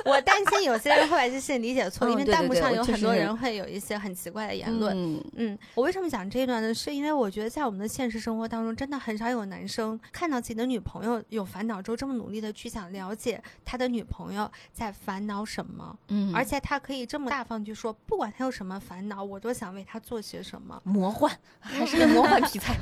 [0.04, 4.94] 我担心有些人会把这事情理解错，嗯因为弹幕上有很多人会有一些很奇怪的言论。
[4.96, 6.74] 嗯嗯，我为什么讲这一段呢？
[6.74, 20.80] 是因为我觉得在我们的现实生活当中，真的很少有男生看到自己的女朋友有烦恼之后，这么努力的去想了解他的女朋友在烦恼什么，嗯而且他可以这么大方地去说，不管他有什么烦恼，我都想为他做些什么。
[20.84, 21.30] 魔幻
[21.60, 22.76] 还是个魔幻题材，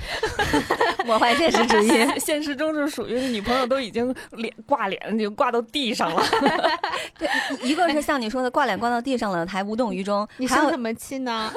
[1.06, 2.20] 魔幻现实主义。
[2.20, 6.22] 现实中是属于女朋友都已经脸挂脸就挂到地上了，
[7.18, 7.28] 对，
[7.62, 11.52] 一个是像你说的挂脸挂到地上了，还无动于衷，你生什么气呢？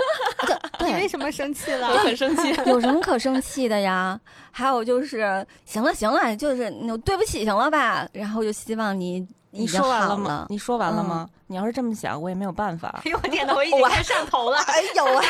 [0.80, 1.98] 你为，什么生气了我？
[2.00, 2.54] 很生气。
[2.66, 4.20] 有什么可生气的呀？
[4.58, 8.08] 还有就是，行了行了，就是你对不起，行了吧？
[8.14, 10.46] 然后就希望你你说完了吗了？。
[10.48, 11.28] 你说完了吗？
[11.48, 12.88] 你要是这么想，我也没有办法。
[13.04, 14.58] 哎呦我天哪，我已经快上头了。
[14.60, 15.24] 哎呦啊！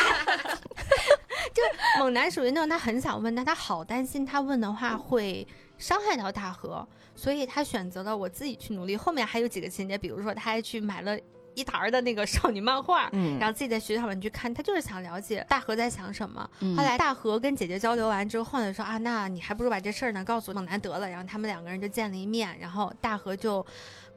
[1.55, 1.63] 就！
[1.99, 5.47] 猛男属于那种他很想问，但他好担心他问的话会
[5.79, 8.95] 伤害到大河，所以他选择了我自己去努力。
[8.95, 11.17] 后面还有几个情节，比如说他还去买了
[11.55, 13.09] 一沓儿的那个少女漫画。
[13.13, 16.47] 嗯然后自己在学校里面去看，他就是想了解大河在想什么。
[16.59, 21.09] 嗯后来大河跟姐姐交流完之后呢，说啊，那你还不如把这事儿呢告诉猛男得了。
[21.09, 23.65] 然后他们两个人就见了一面，然后大河就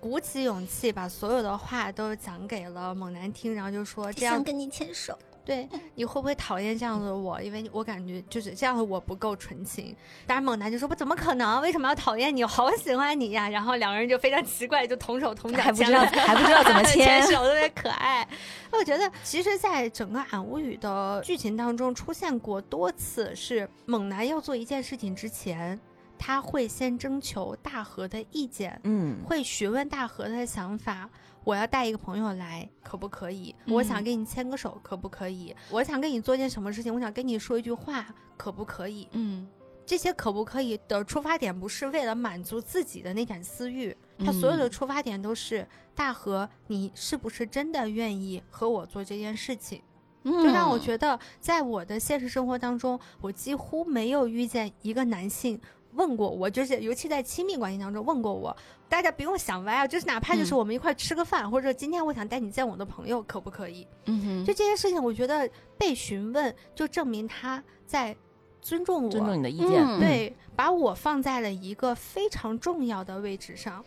[0.00, 5.18] 鼓起勇气把所有的话都讲给了猛男听，然后就说这样想跟你牵手。
[5.48, 7.40] 对，你会不会讨厌这样的我？
[7.40, 9.96] 因为我感觉就是这样的我不够纯情。
[10.26, 11.62] 当然，猛男就说：“我怎么可能？
[11.62, 12.42] 为什么要讨厌你？
[12.42, 18.28] 我好喜欢你呀！”然后两个人就非常奇怪，就同手同脚还不知道还不知道怎么牵牵手，特别可爱。
[18.72, 25.80] 我觉得，其实，在整个《俺无语》的剧情当中，出现过多次是猛男要做一件事情之前，
[26.18, 31.08] 他会先征求大河的意见，嗯，会询问大河的想法。
[31.48, 33.54] 我要带一个朋友来，可不可以？
[33.68, 35.56] 我想嗯跟你牵个手，可不可以？
[35.70, 36.94] 我想跟你做件什么事情？
[36.94, 39.08] 我想跟你说一句话，可不可以？
[39.12, 39.48] 嗯
[39.86, 49.80] 这些可不可以的出发点不是为了满足自己的那点私欲，他所有的嗯出发点都是大和，你是不是真的愿意和我做这件事情？
[50.22, 55.58] 就就让我觉得，在我的现实生活当中，我几乎没有遇见一个男性
[55.94, 58.56] 问过我，就是尤其在亲密关系当中问过我。
[58.88, 63.86] 大家不用想歪啊，就是哪怕就是嗯我们一块吃个饭，或者今天我想带你见我的朋友，可不可以？
[64.06, 68.16] 嗯哼，就这件事情，我觉得被询问就证明他在
[68.62, 73.84] 尊重我，尊重你的意见，嗯对，把我放在了一个非常重要的位置上。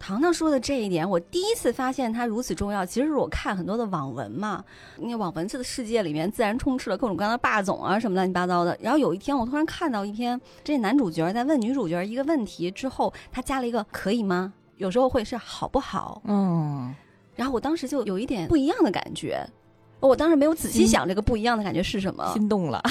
[0.00, 2.84] 糖糖说的这一点，我第一次发现它如此重要。
[2.84, 4.64] 其实是我看很多的网文嘛，
[4.96, 8.76] 那网文这个世界里面自然充斥了各种各样的霸总啊，什么乱七八糟的。
[8.80, 16.94] 然后有一天，我突然看到一篇，这男主角在问女主角一个问题之后，他加了一个“可以吗”，有时候会是“好不好嗯，”。
[17.36, 19.46] 然后我当时就有一点不一样的感觉。
[20.00, 22.82] 我当时没有仔细想这个不一样的感觉是什么，心动了，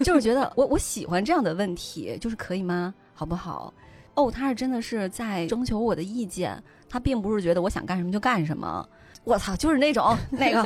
[0.00, 2.94] 就是觉得我我喜欢这样的问题，就是可以吗？
[3.12, 3.70] 好不好？
[4.14, 8.86] 哦，他是真的是在征求我的意见，他并不是觉得我想干什么就干什么。
[9.24, 10.64] 我操，就是那种那个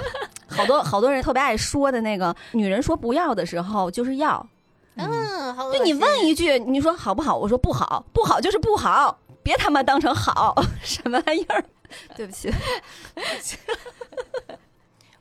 [0.49, 4.45] 好多好多人特别爱说的那个，女人说不要的时候就是要，
[4.97, 7.37] 嗯，好就你问一句，你说好不好？
[7.37, 11.65] 我说不好，不好就是不好，别他妈当成好， 什么玩意儿？
[12.17, 12.53] 对不起，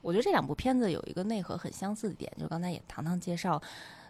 [0.01, 3.61] 我觉得这两部片子有一个内核很相似的点，就刚才也糖糖介绍，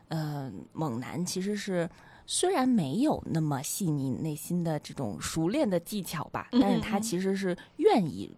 [0.07, 1.87] 呃，猛男其实是
[2.29, 8.29] 虽然没有那么细腻内心的这种熟练的技巧吧，但是他其实是愿意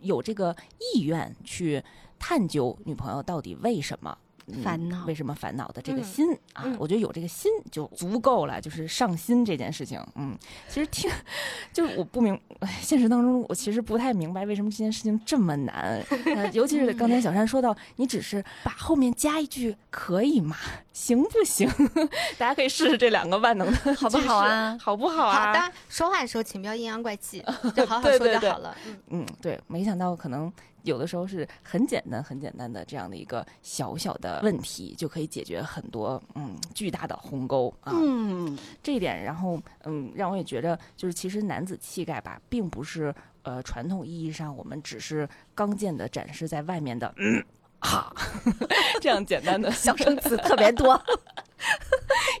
[0.00, 0.54] 有这个
[0.94, 1.82] 意愿去
[2.18, 4.16] 探究女朋友到底为什么。
[4.50, 10.00] 嗯烦恼为什么烦恼的这个嗯心、啊嗯，我觉得有这个心就足够了，就是上心这件事情。
[10.14, 10.36] 嗯，
[10.68, 11.10] 其实听，
[11.72, 16.02] 就是我不明，哎 现实当中我其实不太明白为什么这件事情这么难，
[16.34, 20.56] 呃、 尤其是刚才小山说到，你只是把后面加一句可以吗？
[20.92, 21.68] 行不行？
[22.38, 24.76] 大家可以试试这两个万能的，好不好啊？
[24.80, 25.46] 好不好啊？
[25.46, 27.44] 好的，说话的时候请不要阴阳怪气，
[27.76, 28.76] 就好好说对对对就好了。
[28.86, 37.92] 嗯，嗯，对，没想到可能有的时候是很简单、很简单的这样的一个小小的问题，就可以解决很多嗯巨大的鸿沟啊。
[37.94, 47.44] 嗯，这一点，然后嗯，让我也觉得就是其实男子气概吧，并不是呃传统意义上我们只是刚健的展示在外面的嗯
[47.80, 48.12] 啊
[49.00, 51.00] 这样简单的 象声词特别多。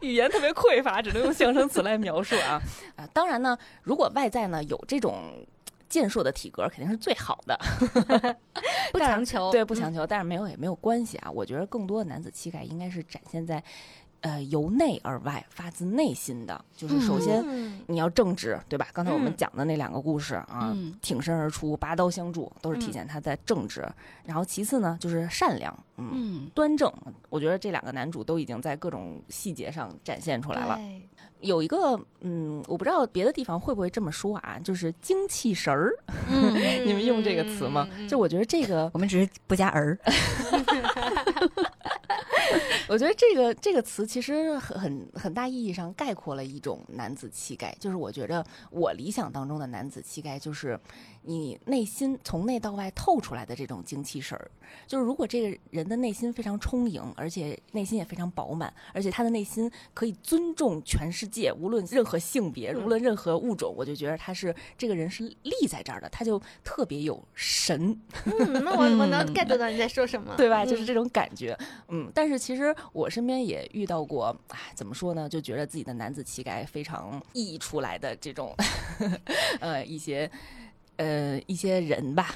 [0.00, 2.62] 语言特别匮乏，只能用象声词来描述啊
[2.94, 3.06] 啊！
[3.12, 5.44] 当然呢，如果外在呢有这种
[5.88, 7.58] 健硕的体格，肯定是最好的。
[8.92, 9.50] 不强求。
[9.50, 11.30] 对，不强求，但是没有也没有关系啊。
[11.30, 13.62] 我觉得更多的男子气概应该是展现在，
[14.20, 16.64] 呃，由内而外、发自内心的。
[16.76, 18.88] 就是首先嗯你要正直，对吧？
[18.92, 23.86] 刚才我们嗯讲的那两个故事啊，嗯挺身而出、拔刀相助，都是体嗯现他在正直。
[24.24, 26.92] 然后其次呢，就是善良，嗯，嗯，端正。
[27.28, 30.78] 我觉得这两个男主都已经在各种细节上展现出来了。
[31.40, 35.92] 对有一个，嗯，我不知道别的地方会不会这么说啊，就是精气神儿。
[36.30, 36.54] 嗯，
[36.86, 37.88] 你们用这个词吗？
[37.96, 39.98] 嗯就我觉得这个我们只是不加儿。
[42.88, 50.80] 我觉得这个这个词其实很很很大意义上概括了一种男子气概，就是我觉得我理想当中的男子气概，就是
[51.22, 54.50] 你内心从内到外透出来的这种精气神儿。
[54.86, 67.96] 就是如果这个人的内心非常充盈，而且内心也非常饱满，而且他的内心可以尊重全世界，无论任何性别，嗯无论任何物种，我就觉得他是这个人是立在这儿的，他就特别有神。
[68.24, 70.64] 嗯，那我我能嗯 get 到你在说什么，对吧？
[70.64, 71.56] 就是嗯这种感觉，
[71.88, 72.10] 嗯。
[72.14, 75.28] 但是其实我身边也遇到过，哎，怎么说呢？
[75.28, 78.54] 就觉得自己的男子气概非常溢出来的这种，
[79.60, 80.30] 呃，一些。
[80.98, 82.34] 呃，一些人吧，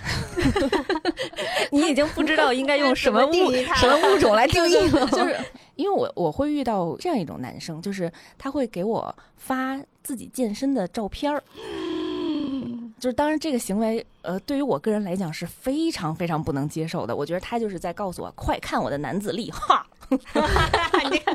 [1.70, 5.36] 你已经不知道应该用什么物什么物种来定义了，就是
[5.74, 11.42] 因为我我会遇到这样一种男生，就是他会给我发自己健身的照片儿，
[13.00, 17.16] 就是当然这个行为，呃，对于我个人来讲是非常非常不能接受的。
[17.16, 19.84] 我觉得他就是在告诉我，快看我的男子力，哈！
[20.12, 21.34] 你看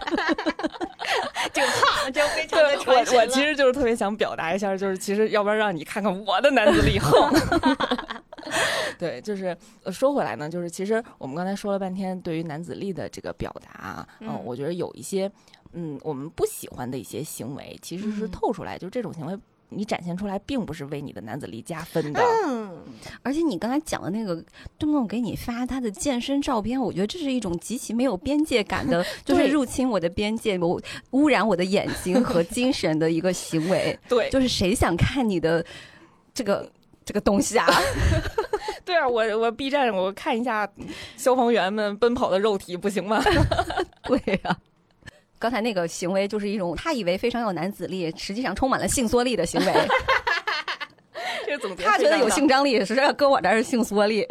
[1.53, 7.33] 这个哈就非常的对，传神我我其实就是特别想表达一下，就是其实要不然让你看看我的男子力横。
[8.97, 15.31] 对，就是呃说回来呢，就是其实我们刚才说了半天对于男子力的这个表达啊，嗯、嗯我觉得有一些
[15.73, 19.37] 嗯我们不喜欢的一些行为，其实是嗯透出来，就这种行为。
[19.69, 22.21] 你展现出来，并不是为你的男子力加分的。
[22.45, 22.83] 嗯，
[23.21, 24.35] 而且你刚才讲的那个
[24.79, 33.97] 动不动给你发他的健身照片，我觉得这是一种极其没有边界感的， 就是入侵我的边界，我污染我的眼睛和精神的一个行为。
[34.07, 35.65] 对，就是谁想看你的
[36.33, 36.71] 这个
[37.03, 37.67] 这个东西啊？
[38.85, 40.69] 对啊，我我 B 站我看一下
[41.17, 43.21] 消防员们奔跑的肉体，不行吗？
[44.03, 44.57] 对呀、
[45.39, 49.73] 刚才那个行为就是一种他以为非常有男子力，实际上充满了性缩力的行为。
[51.45, 54.25] 这个总结他觉得有性张力，实际上搁我这儿是性缩力。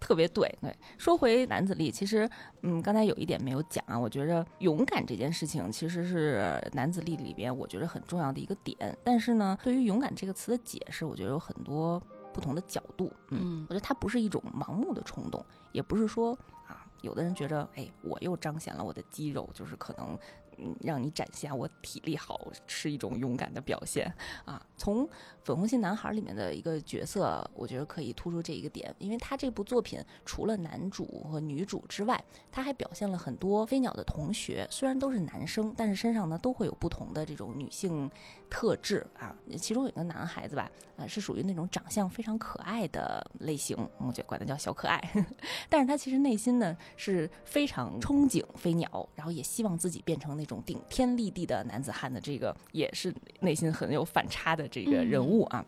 [0.00, 0.50] 特别对。
[0.62, 2.28] 对，说回男子力，其实
[2.62, 8.76] 嗯，刚才有一点没有讲啊，我觉着勇敢这件事情其实是男子力里边我觉得很重要的一个点。
[9.04, 12.02] 但是呢，对于勇敢这个词的解释，我觉得有很多
[12.32, 13.12] 不同的角度。
[13.28, 16.59] 嗯，嗯我觉得它不是一种盲目的冲动，也不是说啊，
[17.02, 20.18] 有的人觉着哎，我又彰显了我的肌肉，就是可能。
[20.62, 24.12] 嗯，让你展现我体力好是一种勇敢的表现
[24.44, 24.62] 啊。
[24.76, 25.06] 从
[25.42, 32.22] 《粉红心男孩》里面的一个角色，我觉得可以突出这一个点，因为他这部作品除了男主和女主之外，
[32.52, 38.10] 他还表现了很多飞鸟的同学，虽然都是男生，但是身上呢都会有不同的这种女性
[38.50, 39.34] 特质啊。
[39.56, 45.00] 其中有一个男孩子吧，呃，是属于那种长相非常可爱的类型，我觉得管他叫小可爱，
[45.70, 55.64] 但是他其实内心呢是非常憧憬飞鸟，然后也希望自己变成那种顶天立地的男子汉的这个，也是内心很有反差的这个人物啊。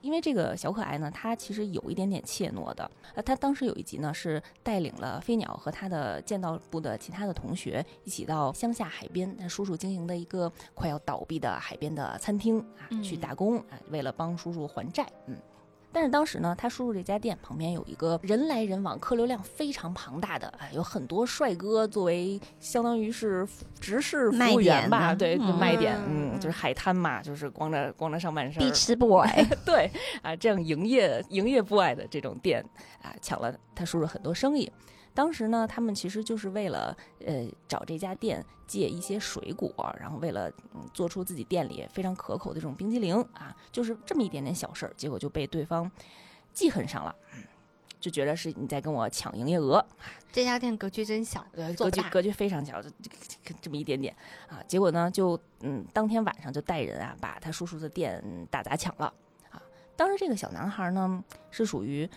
[0.00, 2.90] 因为这个小可爱呢，他其实有一点点怯懦的。
[3.14, 15.06] 呃，他当时有一集呢，是带领了飞鸟和他的剑道部的其他的同学一起到乡下海边，那叔叔经营的一个快要倒闭的海边的餐厅啊，去打工啊，为了帮叔叔还债。
[15.26, 15.36] 嗯。
[15.96, 23.48] 但是当时呢，他叔叔这家店旁边有一个人来人往、客流量非常庞大的，哎，有很多帅哥作为相当于是
[23.80, 29.26] 直视服卖务员点吧，对，卖点，嗯嗯，就是海滩嘛，就是光着光着上半身儿，Beach boy，
[29.64, 29.90] 对
[30.20, 32.62] 啊，这样营业营业不爱的这种店
[33.02, 34.70] 啊，抢了他叔叔很多生意。
[35.16, 36.94] 当时呢，他们其实就是为了
[37.24, 45.90] 呃找这家店借一些水果，然后为了嗯做出自己店里非常可口的这种冰激凌啊，就是这么一点点小事儿，结果就被对方
[46.52, 47.42] 记恨上了，嗯
[47.98, 49.84] 就觉得是你在跟我抢营业额，
[50.30, 51.44] 这家店格局真小，
[51.76, 53.10] 格局格局非常小，就就
[53.42, 54.14] 就这么一点点
[54.48, 54.62] 啊。
[54.68, 59.06] 结果呢，就嗯，当天晚上就带人啊，把他叔叔的店嗯大砸抢了
[59.50, 59.60] 啊。
[59.96, 62.08] 当时这个小男孩呢，是属于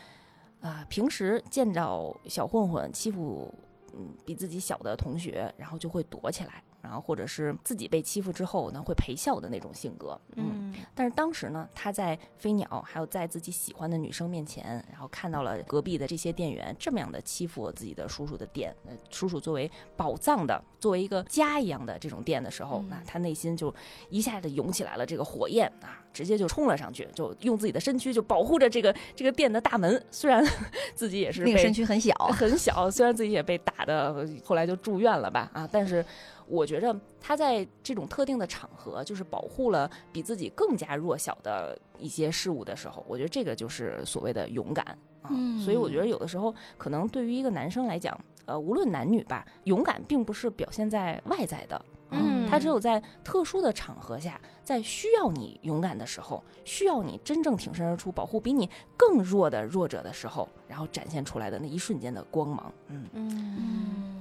[0.61, 3.53] 啊、平时见到小混混欺负
[3.93, 10.71] 嗯比自己小的同学，然后就会躲起来，然后或者是自己被欺负之后呢，会陪笑的那种性格，嗯。
[10.73, 10.75] 嗯。
[10.95, 23.73] 但是当时呢，他在飞鸟还有在自己喜欢的女生面前，然后看到了隔壁的这些店员这么样的欺负自己的叔叔的店，呃，叔叔作为宝藏的，作为一个家一样的这种店的时候，那、他内心就
[24.09, 30.43] 一下子涌起来了这个火焰啊，直接就冲了上去，就用自己的身躯就保护着这个这个店的大门，虽然
[30.95, 36.05] 自己也是那个身躯很小， 很小，虽然自己也被打的，后来就住院了吧啊，但是
[36.49, 44.85] 我觉着他在这种特定的场合，就是保护了比自己更加弱小的一些事物的时候，我觉得这个就是所谓的勇敢
[45.21, 45.29] 啊。
[45.29, 51.85] 嗯所以我觉得有的时候，可能对于一个男生来讲，呃，无论男女吧，勇敢并不是表现在外在的。
[52.11, 62.73] 嗯他只有在特殊的场合下，在需要你勇敢的时候，需要你真正挺身而出，保护比你更弱的弱者的时候，然后展现出来的那一瞬间的光芒。
[62.87, 64.18] 嗯嗯。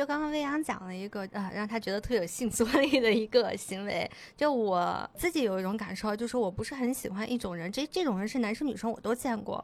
[0.00, 4.10] 就刚刚魏阳讲了一个啊，让他觉得特别有性缩力的一个行为。
[4.34, 9.62] 就我自己有一种感受，就是我不是很喜欢一种人，这这种人是男生女生我都见过，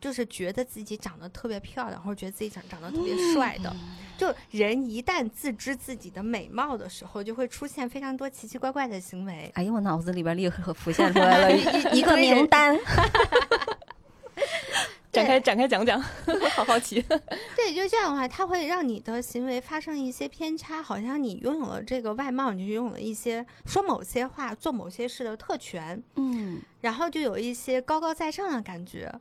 [0.00, 3.76] 就是觉得自己长得特别漂亮，或者觉得自己长长得特别帅的。
[4.16, 9.50] 就人一旦自知自己的美貌的时候，就会出现非常多奇奇怪怪的行为。
[9.52, 11.60] 哎呦，我脑子里边立刻浮现出来了一
[12.00, 12.74] 一个名单。
[15.14, 16.00] 展开展开讲讲，
[16.54, 17.00] 好好奇。
[17.56, 29.12] 对，就这样的话，它会让你的行为发生一些偏差，好像你拥有了这个外貌，你就拥有了一些说某些话、做某些事的特权，嗯，然后就有一些高高在上的感觉。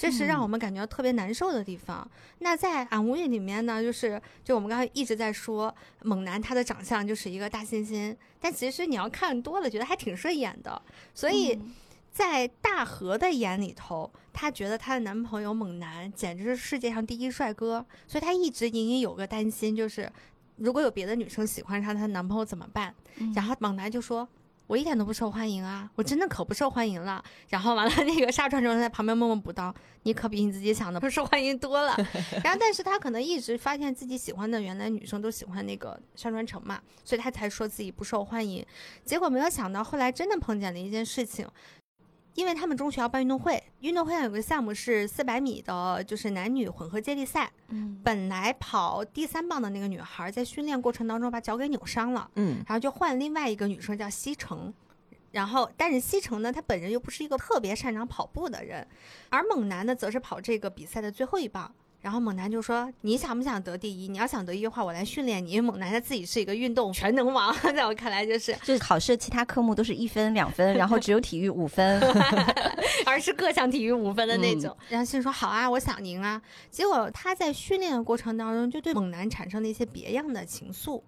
[0.00, 2.08] 这是让我们感觉到特别难受的地方。
[2.38, 5.74] 那在《俺无语》里面呢，就是就我们刚才一直在说
[6.04, 10.80] 猛男，他的长相就是一个大猩猩，但其实你要看多了，觉得还挺顺眼的。
[11.12, 11.58] 所以
[12.18, 20.10] 在大河的眼里头，她觉得她的男朋友猛男简直是世界上第一帅哥，所以她一直隐隐有个担心，就是
[20.56, 22.92] 如果有别的女生喜欢上她男朋友怎么办？
[23.36, 24.28] 然后猛男就说。
[24.66, 25.90] 我一点都不受欢迎啊！
[25.94, 27.24] 我真的可不受欢迎了。
[27.48, 31.96] 然后完了， 那个沙川中在旁边默默补刀：“你可比你自己想的不受欢迎多了。
[32.44, 38.62] ”然后，但是他可能一直发现自己喜欢的原来女生都喜欢那个沙川城嘛，所以他才说自己不受欢迎。
[39.06, 41.48] 结果没有想到，后来真的碰见了一件事情，
[42.38, 47.50] 因为他们中学要办运动会，运动会上有个项目是四百米的，就是男女混合接力赛。
[47.70, 52.30] 嗯本来跑第三棒的那个女孩在训练过程当中把脚给扭伤了。
[52.36, 54.72] 嗯然后就换另外一个女生叫西城，
[55.32, 58.86] 然后但是西城呢，她本人又不是一个特别擅长跑步的人，
[59.30, 61.74] 而猛男呢，则是跑这个比赛的最后一棒。
[62.08, 64.08] 然然后猛男就说：“你想不想得第一？
[64.08, 72.00] 你要想得第一的话，我来训练你。”因为猛男他自己是一个运动全能王， 在我看来就是，就是考试其他科目都是一分两分，然后只有体育五分。
[73.04, 74.74] 而是各项体育五分的那种。
[74.88, 76.40] 然后心说：“好啊，我想赢啊。”
[76.72, 81.02] 结果他在训练的过程当中，就对猛男产生了一些别样的情愫。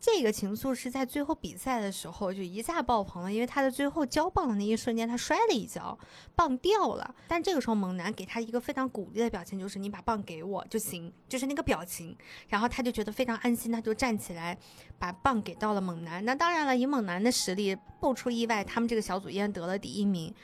[0.00, 5.96] 这个情愫是在最后比赛的时候就一下爆棚了，因为他在最后交棒的那一瞬间，他摔了一跤，
[6.34, 7.14] 棒掉了。
[7.28, 12.16] 但这个时候，猛男给他一个非常鼓励的表情，就是你把棒给我就行，就是那个表情。
[12.48, 14.56] 然后他就觉得非常安心，他就站起来
[14.98, 16.24] 把棒给到了猛男。
[16.24, 20.34] 那当然了，以猛男的实力，不出意外，他们这个小组依然得了第一名。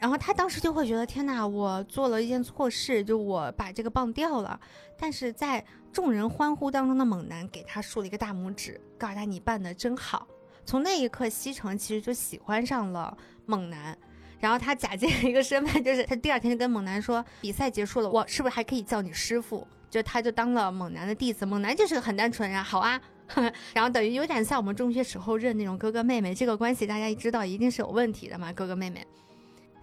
[0.00, 4.58] 然后他当时就会觉得天哪，我做了一件错事，就我把这个棒掉了。
[4.98, 10.26] 但是在众人欢呼当中的猛男给他竖了一个大拇指，告诉他你办的真好。
[10.66, 13.16] 从那一刻，西城其实就喜欢上了
[13.46, 13.96] 猛男。
[14.40, 19.64] 然后他假借一个身份，就是他第二天就跟猛男说，比赛结束了，我是不是还可以叫你师傅？
[19.88, 21.46] 就他就当了猛男的弟子。
[21.46, 23.00] 猛男就是个很单纯呀，好啊。
[23.72, 29.06] 然后等于有点像我们中学时候认那种哥哥妹妹，这个关系大家一知道一定是有问题的嘛，哥哥妹妹。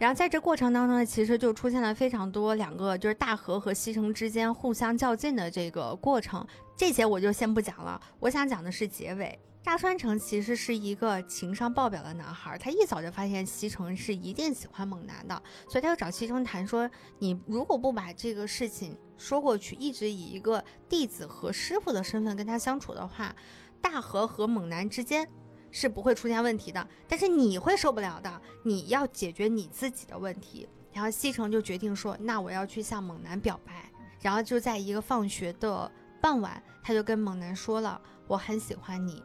[0.02, 6.44] 然后在这过程当中呢，其实就出现了非常多两个就是大河和西城之间互相较劲的这个过程，
[6.76, 8.02] 这些我就先不讲了。
[8.20, 9.38] 我想讲的是结尾。
[9.64, 15.40] 大川城其实是一个情商爆表的男孩，他一早就发现西城是一定喜欢猛男的，
[15.70, 16.90] 所以他就找西城谈说
[17.22, 23.36] ：“你如果不把这个事情说过去，一直以一个弟子和师傅的身份跟他相处的话，
[23.80, 25.30] 大河和猛男之间。”
[25.72, 28.42] 是不会出现问题的，但是你会受不了的。
[28.64, 30.68] 你要解决你自己的问题。
[30.94, 39.24] 然后西城就决定说：“那我要去向猛男表白。”然后就在一个放学的傍晚，他就跟猛男说了：“我很喜欢你。”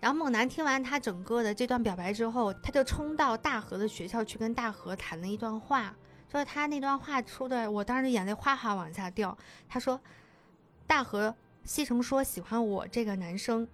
[0.00, 5.94] 然后猛男听完他整个的这段表白之后，他就冲到大河的学校去跟大河谈了一段话。
[6.26, 9.36] 就是他那段话说的，我当时眼泪哗哗往下掉。
[9.68, 10.00] 他说
[10.86, 11.34] ：“大河
[11.64, 13.68] 西城说喜欢我这个男生。”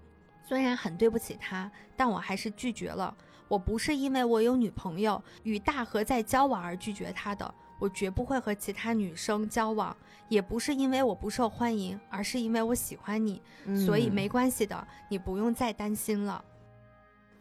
[0.48, 3.12] 虽然很对不起他，但我还是拒绝了。
[3.48, 9.96] 我不是因为我有女朋友与大河在交往而拒绝他的，我绝不会和其他女生交往。
[10.28, 13.42] 也不是因为我不受欢迎，而是因为我喜欢你，
[13.84, 16.44] 所以没关系的，你不用再担心了。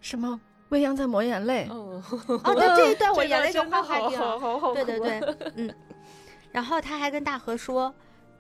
[0.02, 0.40] 什么？
[0.70, 1.68] 未央在抹眼泪？
[1.70, 2.02] 哦，
[2.44, 4.40] 哦，对这一段我眼泪就哗哗掉。
[4.40, 5.20] 好好对对对，
[5.56, 5.76] 嗯。
[6.52, 7.94] 然后他还跟大河说。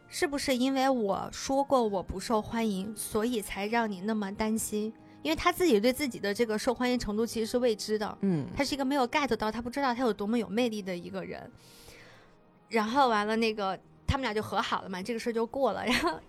[0.08, 4.94] 是不是因为我说过我不受欢迎，所以才让你那么担心？
[5.22, 11.52] 因为他自己对自己的这个受欢迎程度其实是未知的，嗯，他是一个没有 get 到，他不知道他有多么有魅力的一个人。
[12.70, 15.84] 然后完了，那个他们俩就和好了嘛，这个事儿就过了。
[15.88, 16.20] 然后，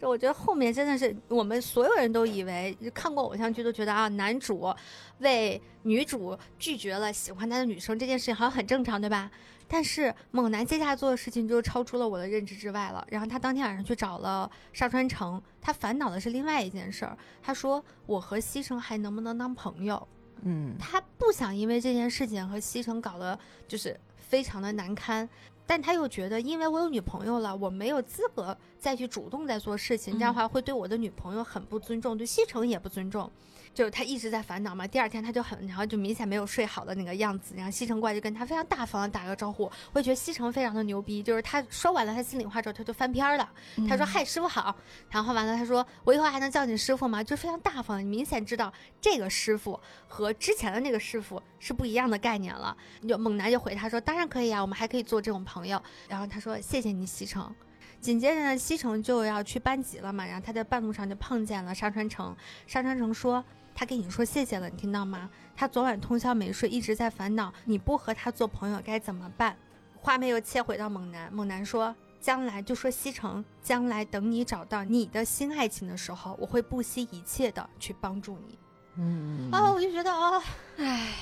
[0.00, 4.72] 就我觉得后面真的是我们所有人都以为看过偶像剧都觉得啊，男主
[5.18, 9.30] 为女主拒绝了喜欢他的女生这件事情好像很正常，对吧？
[9.66, 13.04] 但是猛男接下来做的事情就超出了我的认知之外了。
[13.10, 17.16] 然后他当天晚上去找了沙川城，他烦恼的是另外一件事儿。
[17.42, 20.06] 他说：“我和西城还能不能当朋友？”
[20.46, 25.26] 嗯，他不想因为这件事情和西城搞得就是非常的难堪，
[25.66, 33.30] 但他又觉得，因为我有女朋友了，我没有资格再去主动再做事情，这样的话会对我的女朋友很不尊重，对西城也不尊重。
[33.74, 43.50] 就他一直在烦恼嘛，第二天他就很，然后就明显没有睡好的那个样子，然后西城过来就跟他非常大方的打个招呼，我觉得西城非常的牛逼，就是他说完了他心里话之后，他就翻篇了，
[43.88, 44.74] 他说嗨师傅好，
[45.10, 47.24] 然后完了他说我以后还能叫你师傅吗？
[47.24, 52.76] 就非常大方，你明显知道这个师傅和之前的那个师傅是不一样的概念了。
[53.08, 55.82] 就猛男就回他说当然可以啊，我们还可以做这种朋友。
[56.08, 57.52] 然后他说谢谢你西城。
[58.00, 62.36] 紧接着呢，西城就要去班级了嘛，然后他在半路上就碰见了沙川城，
[62.68, 63.44] 沙川城说。
[63.74, 65.28] 他跟你说谢谢了，你听到吗？
[65.56, 69.56] 他昨晚通宵没睡，一直在烦恼，你不和他做朋友该怎么办？
[70.00, 78.58] 画面又切回到猛男，猛男说：“将来就说西城，将来等你找到你的新爱情的时候，我会不惜一切的去帮助你。”
[78.96, 80.42] 嗯啊，我就觉得哦，
[80.76, 81.12] 唉，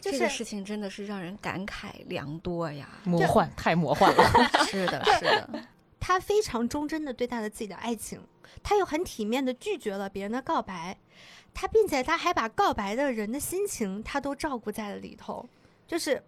[0.00, 2.88] 就是这个事情真的是让人感慨良多呀。
[3.04, 4.24] 魔幻太魔幻了。
[4.68, 5.62] 是的，是的，
[6.00, 8.20] 他非常忠贞的对待了自己的爱情，
[8.62, 10.98] 他又很体面的拒绝了别人的告白。
[11.52, 15.44] 他并且他还把告白的人的心情，他都照顾在了里头，
[15.86, 16.22] 就是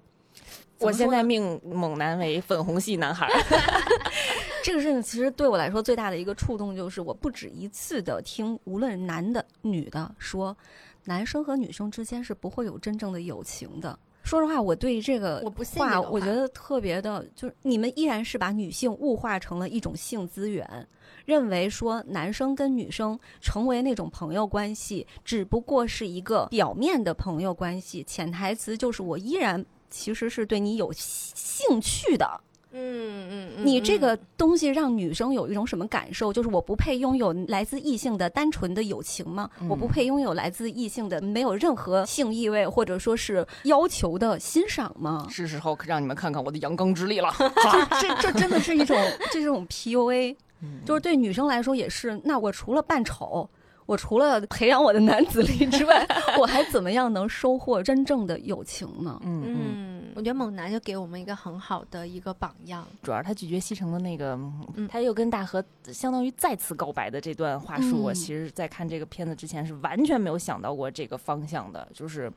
[0.79, 3.29] 我现在命猛男为粉红系男孩。
[4.65, 10.57] 这个事情其实对我来说最大的一个触动就是，我不止一次的听无论男的女的说，
[11.05, 13.99] 男生和女生之间是不会有真正的友情的。
[14.23, 20.87] 说实话，我对这个我不信这话，个话我觉得特别的，就是你们依然是把女性物化成了一种性资源，
[21.25, 32.41] 认为说男生跟女生成为那种朋友关系，只不过是一个表面的朋友关系，潜台词就是我依然其实是对你有兴趣的。
[32.75, 36.33] 嗯嗯你这个东西让女生有一种什么感受？
[36.33, 39.51] 就是我不配拥有来自异性的单纯的友情吗？
[39.61, 45.27] 嗯我不配拥有来自异性的没有任何性意味或者说是要求的欣赏吗？
[45.29, 47.31] 是时候让你们看看我的阳刚之力了。
[48.01, 48.97] 这这真的是一种
[49.31, 50.37] 这种 PUA，嗯
[50.85, 52.21] 就是对女生来说也是。
[52.25, 53.49] 那我除了扮丑，
[53.87, 56.07] 我除了培养我的男子力之外，
[56.39, 59.21] 我还怎么样能收获真正的友情呢？
[59.25, 62.87] 嗯我觉得猛男就给我们一个很好的一个榜样。
[63.03, 64.39] 主要他拒绝西城的那个，
[64.75, 72.33] 嗯他又跟大河相当于再次告白的这段话术，我嗯其实在看这个片子之前是完全没有想到过这个方向的，就是。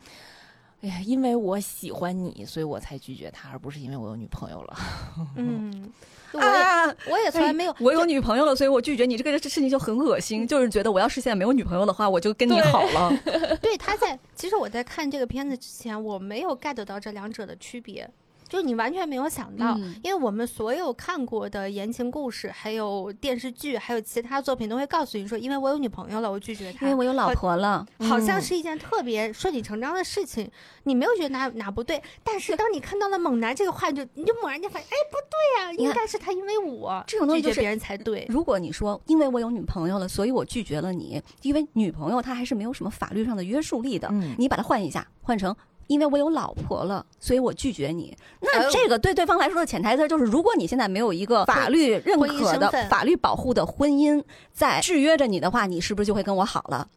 [0.82, 4.78] 哎呀，因为我喜欢你，所以我才拒绝他，而不是因为我有女朋友了。
[5.36, 5.90] 嗯，
[6.38, 10.48] 我也、啊，我也从来没有，我有女朋友了，所以我拒绝你这个事情就很恶心。
[10.48, 13.12] 就是觉得我要是现在没有女朋友的话，我就跟你好了。
[13.62, 18.10] 对他在，其实我在看这个片子之前，我没有 get 到这两者的区别，
[18.56, 26.86] 就你完全没有想到，嗯因为我们所有看过的言情故事，还有电视剧，还有其他作品，都会告诉你说，因为我有女朋友了，我拒绝他。
[26.86, 30.50] 因为我有老婆了，好像嗯是一件特别顺理成章的事情，
[30.84, 38.26] 你没有觉得哪哪不对，但是当你看到了猛男这个话，你就你就猛然间发现，哎，不对呀、应该是他因为我这种东西就是拒绝别人才对。
[38.30, 45.56] 如果你说因为我有女朋友了，所以我拒绝了你，因为女朋友她还是没有什么法律上的约束力的，嗯你把它换一下，换成。
[45.88, 48.16] 因为我有老婆了，所以我拒绝你。
[48.42, 56.88] 那哦这个对对方来说的潜台词就是，如果你现在没有一个法律认可的、法律保护的婚姻在制约着你的话，你是不是就会跟我好了？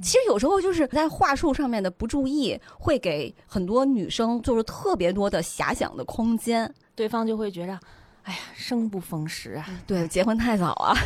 [0.00, 6.72] 其实有时候就是在话术上面的不注意，会给很多女生就是特别多的遐想的空间。
[6.94, 7.78] 对方就会觉着，
[8.24, 10.96] 哎呀，生不逢时啊，对，结婚太早啊，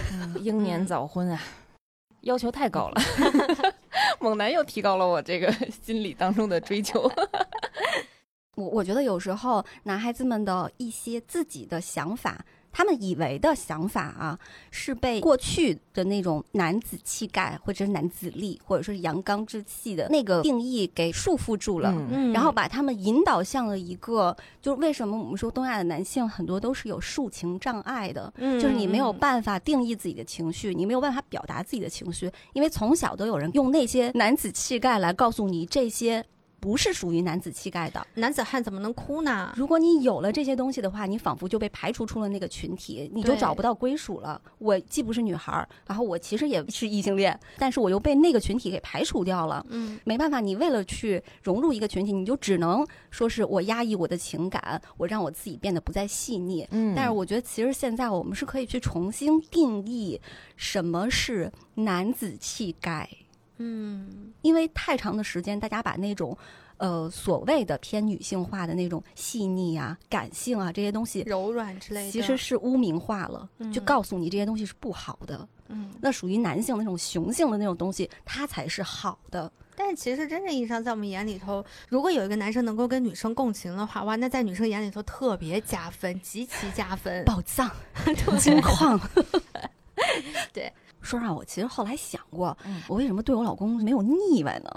[0.41, 1.41] 英年早婚啊，
[2.23, 3.01] 要求太高了。
[4.21, 7.11] 猛男又提高了我这个心理当中的追求。
[8.57, 12.45] 我我觉得有时候男孩子们的一些自己的想法，
[12.77, 14.39] 他们以为的想法啊，
[14.71, 21.91] 是被过去的那种男子气概，或者是男子力，或者说是阳刚之气的那个定义给束缚住了。
[21.91, 36.23] 嗯嗯然后把他们引导向了一个，就是为什么我们说东亚的男性很多都是有抒情障碍的，嗯就是你没有嗯办法定义自己的情绪，你没有办法表达自己的情绪，因为从小都有人用那些男子气概来告诉你这些
[36.59, 38.05] 不是属于男子气概的。
[38.15, 39.53] 男子汉怎么能哭呢？
[39.57, 44.41] 如果你有了这些东西的话，你仿佛就被排除出了那个群体，你就找不到归属了。
[44.59, 49.65] 我既不是女孩儿，然后我其实也是异性恋，但是我又被那个群体给排除掉了。
[49.69, 56.67] 嗯没办法，你为了去融入一个群体，你就只能说是我压抑我的情感，我让我自己变得不再细腻。
[56.71, 60.21] 嗯但是我觉得，其实现在我们是可以去重新定义
[60.57, 63.09] 什么是男子气概，
[63.59, 66.37] 嗯因为太长的时间，大家把那种
[66.77, 75.49] 呃所谓的偏女性化的那种细腻啊、感性啊这些东西，柔软之类的，其实是污名化了，就嗯告诉你这些东西是不好的。
[75.69, 79.51] 嗯，那属于男性那种雄性的那种东西，它才是好的。
[79.79, 87.25] 但其实真正意义上，在我们眼里头，如果有一个男生能够跟女生共情的话，哇，那在女生眼里头特别加分，极其加分。
[87.25, 87.71] 宝藏、
[88.39, 88.99] 金矿。
[90.53, 90.73] 对，
[91.07, 94.71] 说实话，我其实后来想过，嗯我为什么对我老公没有腻歪呢？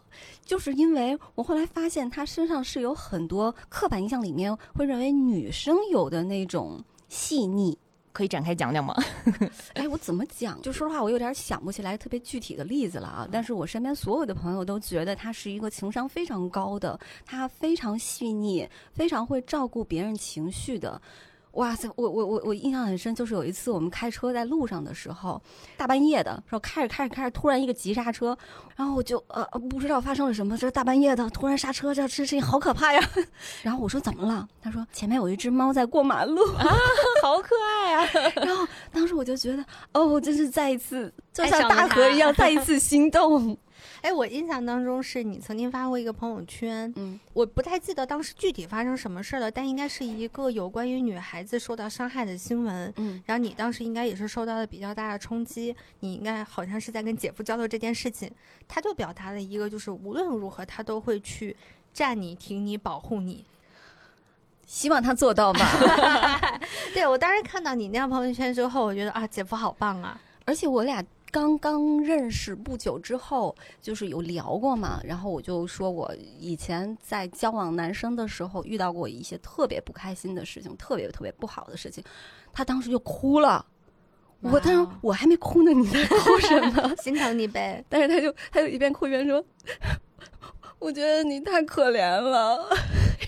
[0.45, 7.77] 就是因为我后来发现他身上是有很多刻板印象里面会认为女生有的那种细腻。
[8.11, 8.93] 可以展开讲讲吗？
[9.75, 10.59] 哎，我怎么讲？
[10.63, 13.25] 就说实话，我有点想不起来特别具体的例子了啊。
[13.31, 20.99] 但是我身边所有的朋友都觉得他是一个情商非常高的，他非常细腻，非常会照顾别人情绪的。
[21.59, 25.41] 哇塞，我我我我印象很深，就是有一次我们开车在路上的时候，
[25.75, 28.37] 大半夜的，然后开着开着开着，突然一个急刹车，
[28.77, 33.09] 然后我就呃呃不知道发生了什么，这大半夜的突然刹车，这这事情好可怕呀！
[33.61, 34.47] 然后我说怎么了？
[34.61, 36.41] 他说前面有一只猫在过马路。
[36.53, 36.65] 啊
[37.21, 37.49] 好可
[37.83, 38.09] 爱啊！
[38.41, 43.57] 然后当时我就觉得，哦，我真是再一次，就像大河一样，再一次心动。
[44.01, 52.93] 哎，我印象当中是你曾经发过一个朋友圈，嗯我不太记得当时具体发生什么事儿了，但应该是一个有关于女孩子受到伤害的新闻。
[52.97, 58.29] 嗯然后你当时应该也是受到了比较大的冲击，你应该好像是在跟姐夫交流这件事情，
[58.67, 61.55] 他就表达了一个就是无论如何他都会去
[61.93, 63.45] 站你、挺你、保护你。
[64.65, 65.59] 希望他做到吧。
[66.93, 70.21] 对我当时看到你那样朋友圈之后，我觉得啊，姐夫好棒啊！
[70.45, 74.99] 而且我俩刚刚认识不久之后，就是有聊过嘛。
[75.03, 82.03] 然后我就说我以前在交往男生的时候遇到过一些特别不开心的事情，特别特别不好的事情。
[82.51, 83.65] 他当时就哭了。
[84.41, 86.95] 我当时我还没哭呢，你在哭什么？
[87.03, 87.83] 心疼你呗。
[87.89, 89.43] 但是他就他就一边哭一边说
[90.79, 92.67] ：“我觉得你太可怜了。”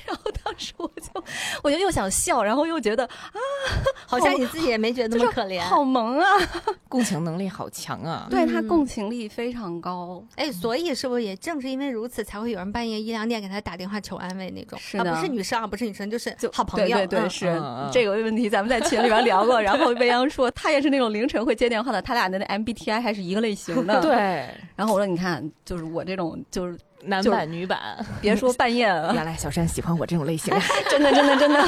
[0.08, 1.24] 然后当时我就，
[1.64, 3.39] 我就又想笑，然后又觉得啊
[4.06, 5.62] 好像你自己也没觉得那么可怜。
[5.62, 6.26] 好萌啊！
[6.89, 8.28] 共情能力好强啊！
[8.30, 14.78] 对他嗯共情力非常高，哎，所以是不是也正是因为如此，才会有人半夜一两点给他打电话求安慰那种？
[14.78, 16.97] 啊，是的不是女生啊，不是女生，就是就好朋友。
[16.97, 17.62] 对对对，嗯是、
[17.93, 19.62] 这个问题，咱们在群里边聊过。
[19.62, 24.02] 然后未央说他也是那种凌晨会接电话的，他俩的那 MBTI 还是一个类型的。。
[24.02, 30.54] 对，然后我说，你看，就是我这种，就是男版女版， 别说 半夜了，原来小山喜欢我这种类型。
[30.89, 31.60] 真的真的真的，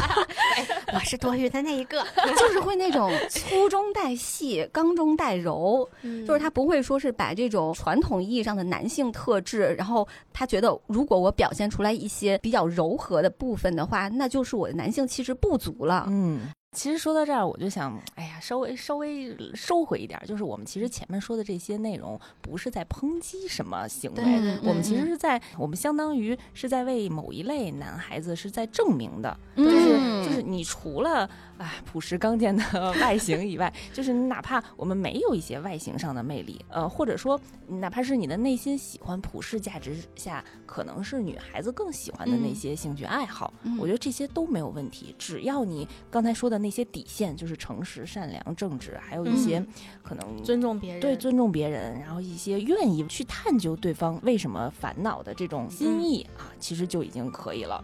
[0.93, 2.03] 我是多余的那一个，
[2.37, 6.25] 就是会那种粗中带细，刚中带柔，嗯。
[6.25, 16.05] 就是他不会说是把这种传统意义上的男性特质，然后他觉得如果我表现出来一些比较柔和的部分的话，那就是我的男性气质不足了。
[16.09, 24.23] 嗯，其实说到这儿，我就想，哎呀，稍微稍微收回一点儿，就是我们其实前面说的这些内容，不是在抨击什么行为，
[24.63, 32.63] 我们其实是在，我们相当于是在为某一类男孩子是在证明的，嗯就是就是你除了啊朴实刚健的
[33.01, 42.55] 外形以外，就是你哪怕我们没有一些外形上的魅力，呃，或者说哪怕是你的内心喜欢普世价值下，可能是女孩子更喜欢的那嗯。
[42.55, 43.77] 些兴趣爱好，嗯。
[43.79, 49.67] 我觉得这些都没有问题，只要你刚才说的那些底线，就是诚实、善良、正直，还有一些嗯
[50.01, 51.01] 可能尊重别人。
[51.01, 57.83] 对尊重别人，然后一些愿意去探究对方为什么烦恼的这种心意啊，其实就已经可以了。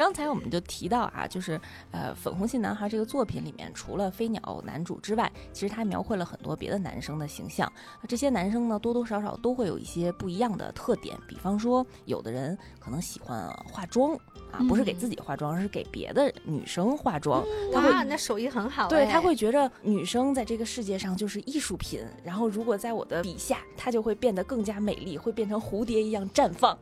[0.00, 7.70] 刚才我们就提到啊，就是呃，《粉红系男孩》这个作品里面，除了飞鸟男主之外，其实他描绘了很多别的男生的形象。
[8.08, 14.18] 这些男生呢，多多少少都会有一些不一样的特点，比方说，有的人可能喜欢化妆
[14.52, 17.44] 啊，不是给嗯自己化妆，而是给别的女生化妆。
[17.72, 18.88] 他会哇，那手艺很好哎。
[18.88, 26.76] 对他会觉着女生在这个世界上就是艺术品，然后如果在我的笔下，她就会变得更加美丽，会变成蝴蝶一样绽放。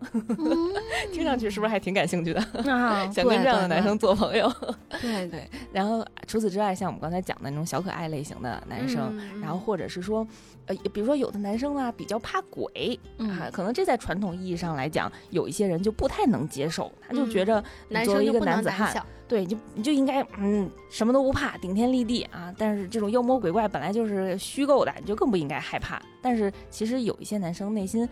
[1.12, 2.40] 听上去是不是还挺感兴趣的？
[2.70, 4.50] 啊， 想跟这样的男生做朋友。
[5.00, 10.26] 对对，然后除此之外，像我们刚才讲的那种小可爱类型的男生，嗯然后或者是说，
[10.68, 19.04] 呃，比如说有的男生呢比较怕鬼、嗯啊，可能这在传统意义上来讲，有一些人就不太能接受，他就觉着男作为一个男子汉。
[19.26, 22.54] 对，你就你就应该嗯什么都不怕，顶天立地啊。
[22.56, 26.00] 但是这种妖魔鬼怪本来就是虚构的，你就更不应该害怕。
[26.22, 28.08] 但是其实有一些男生内心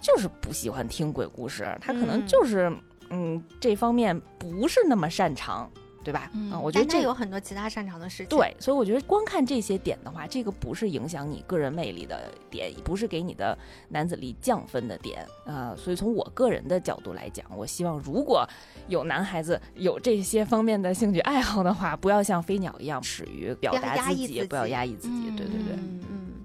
[0.00, 2.72] 就是不喜欢听鬼故事，他可能嗯就是
[3.10, 5.70] 嗯这方面不是那么擅长，
[6.02, 6.30] 对吧？
[6.34, 8.28] 嗯啊，我觉得这有很多其他擅长的事情。
[8.28, 13.56] 对，所以我觉得光看这些点的话，这个不是影响你个人魅力的点，不是给你的
[13.88, 18.48] 男子力降分的点啊、呃所以从我个人的角度来讲，我希望如果
[18.88, 25.30] 有男孩子有这些方面的兴趣爱好的话，不要像飞鸟一样耻于表达自己，不要压抑自己。
[25.36, 26.39] 对对对，嗯嗯。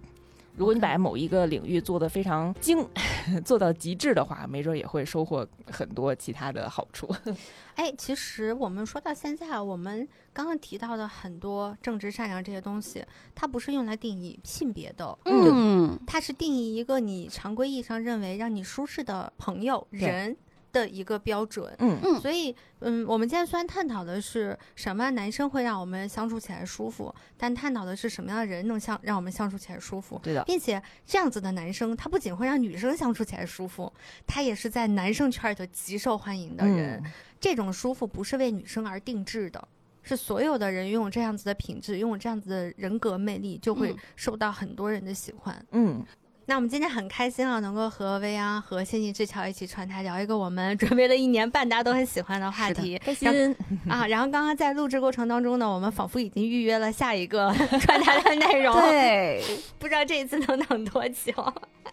[0.58, 2.88] 如果你把某一个领域做得非常精，
[3.44, 7.14] 做到极致的话，没准也会收获很多其他的好处。
[7.76, 13.04] 哎，其实我们说到现在，我们刚刚提到的很多正直、善良这些东西，
[13.34, 16.00] 它不是用来定义性别的，嗯。
[16.08, 20.36] 它是定义一个你常规意义上认为让你舒适的朋友人
[20.80, 21.74] 的一个标准。
[21.80, 30.20] 嗯嗯所以，嗯，我们今天虽然探讨的是什么样的男生会让我们相处起来舒服，但探讨的是什么样的人能相让我们相处起来舒服。
[30.22, 33.92] 对的，并且这样子的男生，他不仅会让女生相处起来舒服，
[34.28, 37.02] 他也是在男生圈里头极受欢迎的人。
[37.04, 39.68] 嗯这种舒服不是为女生而定制的，
[40.02, 45.66] 是所有的人拥有这样子的品质，拥有这样子的人格魅力，就会嗯受到很多人的喜欢。
[45.72, 46.04] 嗯，
[46.48, 53.56] 那我们今天很开心啊，能够和薇安和仙境之桥一起串台聊一个我们 准备了一年半大家都很喜欢的话题开心。
[53.90, 54.06] 啊。
[54.06, 59.44] 然后刚刚在录制过程当中呢，我们仿佛已经预约了下一个 串台的内容，对，
[59.80, 61.34] 不知道这一次能等多久。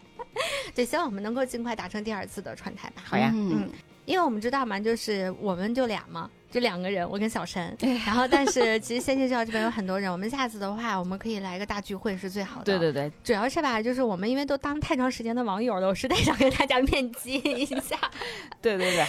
[0.75, 3.01] 对，希望我们能够尽快达成第二次的串台吧。
[3.03, 3.67] 好呀，嗯，
[4.05, 7.75] 因为我们知道嘛，就是我们就俩嘛，就两个人，我跟小陈。
[7.81, 12.65] 哎然后，但是其实仙境之桥这边有很多人，我们下次的话，我们可以来个大聚会是最好的。
[12.65, 17.97] 对对对，主要是吧，就是我们因为都当太长时间的网友了，我实在想跟大家面基一下。
[18.61, 19.03] 对对对，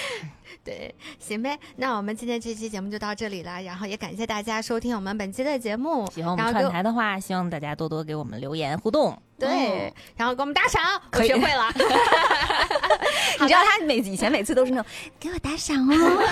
[0.63, 9.17] 对，行呗，那我们今天这期节目就到这里了，然后也感谢大家收听我们本期的节目，喜欢我们串台的话，希望大家多多给我们留言互动。
[9.39, 11.69] 对，然后给我们打赏，我可学会了。
[13.41, 16.29] 你知道他每以前每次都是那种给我打赏哦，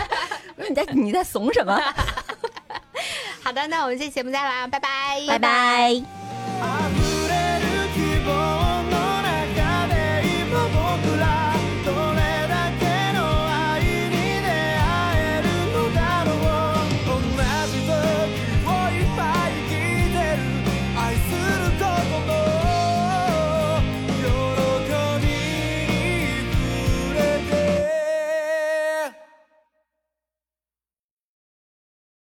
[0.68, 1.79] 你在你在怂什么？
[3.43, 6.22] 好的，那我们这期节目再来啊，拜拜，拜拜。